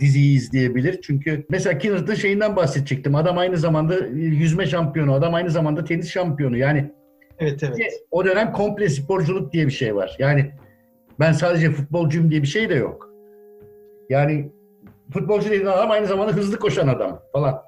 diziyi 0.00 0.36
izleyebilir. 0.36 1.00
Çünkü 1.02 1.46
mesela 1.48 1.78
Kinnert'ın 1.78 2.14
şeyinden 2.14 2.56
bahsedecektim. 2.56 3.14
Adam 3.14 3.38
aynı 3.38 3.56
zamanda 3.56 4.06
yüzme 4.14 4.66
şampiyonu, 4.66 5.12
adam 5.12 5.34
aynı 5.34 5.50
zamanda 5.50 5.84
tenis 5.84 6.10
şampiyonu. 6.10 6.56
Yani 6.56 6.92
evet 7.38 7.62
evet. 7.62 7.92
O 8.10 8.24
dönem 8.24 8.52
komple 8.52 8.88
sporculuk 8.88 9.52
diye 9.52 9.66
bir 9.66 9.72
şey 9.72 9.96
var. 9.96 10.16
Yani 10.18 10.52
ben 11.20 11.32
sadece 11.32 11.70
futbolcuyum 11.70 12.30
diye 12.30 12.42
bir 12.42 12.46
şey 12.46 12.68
de 12.68 12.74
yok. 12.74 13.10
Yani 14.10 14.52
futbolcu 15.12 15.46
dediğin 15.46 15.66
adam 15.66 15.90
aynı 15.90 16.06
zamanda 16.06 16.32
hızlı 16.32 16.58
koşan 16.58 16.88
adam 16.88 17.22
falan. 17.32 17.62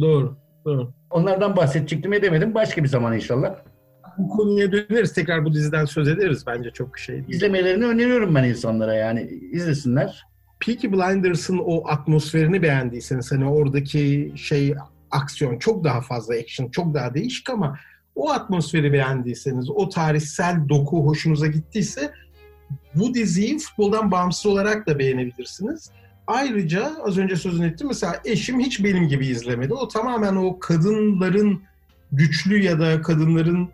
Doğru, 0.00 0.36
doğru. 0.64 0.92
Onlardan 1.10 1.56
bahsedecektim 1.56 2.12
edemedim. 2.12 2.54
Başka 2.54 2.82
bir 2.82 2.88
zaman 2.88 3.14
inşallah. 3.14 3.54
Bu 4.18 4.28
konuya 4.28 4.72
döneriz. 4.72 5.12
Tekrar 5.12 5.44
bu 5.44 5.52
diziden 5.52 5.84
söz 5.84 6.08
ederiz. 6.08 6.44
Bence 6.46 6.70
çok 6.70 6.98
şey 6.98 7.14
değil. 7.14 7.28
İzlemelerini 7.28 7.84
öneriyorum 7.84 8.34
ben 8.34 8.44
insanlara 8.44 8.94
yani. 8.94 9.20
izlesinler. 9.52 10.26
Peaky 10.60 10.86
Blinders'ın 10.88 11.58
o 11.64 11.88
atmosferini 11.88 12.62
beğendiyseniz 12.62 13.32
hani 13.32 13.48
oradaki 13.48 14.32
şey 14.36 14.74
aksiyon 15.10 15.58
çok 15.58 15.84
daha 15.84 16.00
fazla 16.00 16.34
action, 16.34 16.70
çok 16.70 16.94
daha 16.94 17.14
değişik 17.14 17.50
ama 17.50 17.78
o 18.16 18.30
atmosferi 18.30 18.92
beğendiyseniz, 18.92 19.70
o 19.70 19.88
tarihsel 19.88 20.68
doku 20.68 21.06
hoşunuza 21.06 21.46
gittiyse 21.46 22.12
bu 22.94 23.14
diziyi 23.14 23.58
futboldan 23.58 24.10
bağımsız 24.10 24.46
olarak 24.46 24.86
da 24.86 24.98
beğenebilirsiniz. 24.98 25.90
Ayrıca 26.26 26.92
az 27.04 27.18
önce 27.18 27.36
sözünü 27.36 27.66
ettim 27.66 27.88
mesela 27.88 28.20
eşim 28.24 28.60
hiç 28.60 28.84
benim 28.84 29.08
gibi 29.08 29.26
izlemedi. 29.26 29.74
O 29.74 29.88
tamamen 29.88 30.36
o 30.36 30.58
kadınların 30.58 31.62
güçlü 32.12 32.62
ya 32.62 32.80
da 32.80 33.02
kadınların 33.02 33.68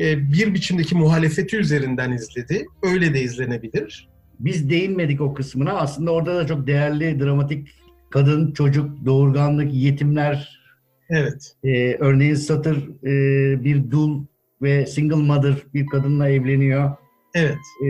e, 0.00 0.32
bir 0.32 0.54
biçimdeki 0.54 0.94
muhalefeti 0.94 1.56
üzerinden 1.56 2.12
izledi. 2.12 2.66
Öyle 2.82 3.14
de 3.14 3.22
izlenebilir. 3.22 4.08
Biz 4.40 4.70
değinmedik 4.70 5.20
o 5.20 5.34
kısmına. 5.34 5.72
Aslında 5.72 6.10
orada 6.10 6.36
da 6.36 6.46
çok 6.46 6.66
değerli, 6.66 7.20
dramatik 7.20 7.68
kadın, 8.10 8.52
çocuk, 8.52 9.06
doğurganlık, 9.06 9.74
yetimler. 9.74 10.63
Evet. 11.10 11.56
E, 11.64 11.94
örneğin 11.94 12.34
Satır 12.34 12.88
e, 13.04 13.64
bir 13.64 13.90
dul 13.90 14.24
ve 14.62 14.86
single 14.86 15.16
mother 15.16 15.54
bir 15.74 15.86
kadınla 15.86 16.28
evleniyor. 16.28 16.90
Evet. 17.34 17.58
E, 17.82 17.88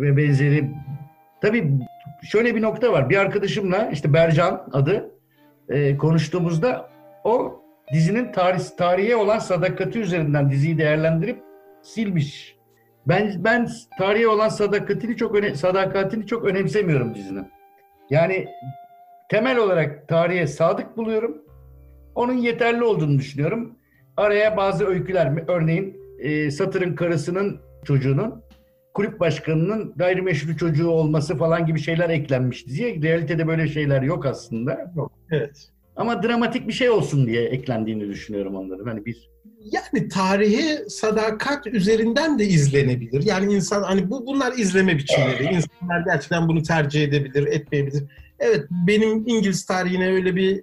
ve 0.00 0.16
benzeri. 0.16 0.70
Tabii 1.40 1.72
şöyle 2.22 2.54
bir 2.54 2.62
nokta 2.62 2.92
var. 2.92 3.10
Bir 3.10 3.16
arkadaşımla 3.16 3.90
işte 3.92 4.12
Bercan 4.12 4.68
adı 4.72 5.10
e, 5.68 5.96
konuştuğumuzda 5.96 6.90
o 7.24 7.62
dizinin 7.92 8.32
tarih, 8.32 8.60
tarihe 8.78 9.16
olan 9.16 9.38
sadakati 9.38 9.98
üzerinden 9.98 10.50
diziyi 10.50 10.78
değerlendirip 10.78 11.42
silmiş 11.82 12.56
ben 13.06 13.44
ben 13.44 13.68
tarihe 13.98 14.28
olan 14.28 14.48
sadakatini 14.48 15.16
çok 15.16 15.34
öne, 15.34 15.54
sadakatini 15.54 16.26
çok 16.26 16.44
önemsemiyorum 16.44 17.14
dizinin. 17.14 17.52
Yani 18.10 18.46
temel 19.28 19.58
olarak 19.58 20.08
tarihe 20.08 20.46
sadık 20.46 20.96
buluyorum. 20.96 21.42
Onun 22.16 22.36
yeterli 22.36 22.84
olduğunu 22.84 23.18
düşünüyorum. 23.18 23.76
Araya 24.16 24.56
bazı 24.56 24.86
öyküler, 24.86 25.44
örneğin 25.48 25.96
e, 26.18 26.50
Satır'ın 26.50 26.94
karısının 26.94 27.60
çocuğunun 27.84 28.42
kulüp 28.94 29.20
başkanının 29.20 29.92
gayrimeşru 29.96 30.56
çocuğu 30.56 30.88
olması 30.88 31.38
falan 31.38 31.66
gibi 31.66 31.80
şeyler 31.80 32.10
eklenmiş 32.10 32.66
diziye. 32.66 33.02
Realitede 33.02 33.46
böyle 33.46 33.68
şeyler 33.68 34.02
yok 34.02 34.26
aslında. 34.26 34.92
Yok. 34.96 35.12
Evet. 35.30 35.68
Ama 35.96 36.22
dramatik 36.22 36.68
bir 36.68 36.72
şey 36.72 36.90
olsun 36.90 37.26
diye 37.26 37.44
eklendiğini 37.44 38.08
düşünüyorum 38.08 38.54
onların. 38.56 38.86
Hani 38.86 39.06
bir 39.06 39.30
yani 39.60 40.08
tarihi 40.08 40.90
sadakat 40.90 41.66
üzerinden 41.66 42.38
de 42.38 42.44
izlenebilir. 42.44 43.22
Yani 43.22 43.54
insan 43.54 43.82
hani 43.82 44.10
bu 44.10 44.26
bunlar 44.26 44.52
izleme 44.58 44.96
biçimleri. 44.98 45.44
İnsanlar 45.54 46.04
gerçekten 46.06 46.48
bunu 46.48 46.62
tercih 46.62 47.02
edebilir, 47.02 47.46
etmeyebilir. 47.46 48.04
Evet 48.38 48.66
benim 48.86 49.24
İngiliz 49.26 49.66
tarihine 49.66 50.12
öyle 50.12 50.36
bir 50.36 50.62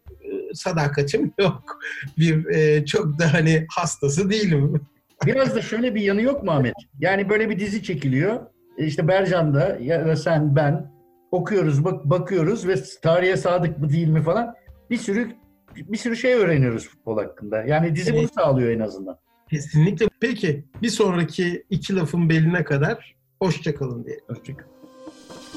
sadakatim 0.53 1.33
yok. 1.39 1.79
Bir 2.17 2.45
e, 2.45 2.85
çok 2.85 3.19
da 3.19 3.33
hani 3.33 3.65
hastası 3.69 4.29
değilim. 4.29 4.81
Biraz 5.25 5.55
da 5.55 5.61
şöyle 5.61 5.95
bir 5.95 6.01
yanı 6.01 6.21
yok 6.21 6.43
mu 6.43 6.51
Ahmet? 6.51 6.73
Yani 6.99 7.29
böyle 7.29 7.49
bir 7.49 7.59
dizi 7.59 7.83
çekiliyor. 7.83 8.39
E, 8.77 8.85
işte 8.85 9.07
Bercan'da 9.07 9.77
ya 9.81 10.05
da 10.05 10.15
sen 10.15 10.55
ben 10.55 10.91
okuyoruz, 11.31 11.85
bak 11.85 12.05
bakıyoruz 12.05 12.67
ve 12.67 12.75
tarihe 13.01 13.37
sadık 13.37 13.79
mı 13.79 13.89
değil 13.89 14.07
mi 14.07 14.21
falan. 14.21 14.55
Bir 14.89 14.97
sürü 14.97 15.31
bir 15.75 15.97
sürü 15.97 16.17
şey 16.17 16.33
öğreniyoruz 16.33 16.87
futbol 16.87 17.17
hakkında. 17.17 17.63
Yani 17.63 17.95
dizi 17.95 18.13
bunu 18.13 18.27
sağlıyor 18.35 18.71
en 18.71 18.79
azından. 18.79 19.17
Kesinlikle. 19.49 20.05
Peki 20.19 20.65
bir 20.81 20.89
sonraki 20.89 21.65
iki 21.69 21.95
lafın 21.95 22.29
beline 22.29 22.63
kadar 22.63 23.15
hoşçakalın 23.39 24.05
diye. 24.05 24.19
Hoşçakalın. 24.27 24.73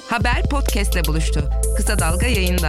Haber 0.08 0.42
podcastle 0.50 1.04
buluştu. 1.04 1.50
Kısa 1.76 1.98
Dalga 1.98 2.26
yayında. 2.26 2.68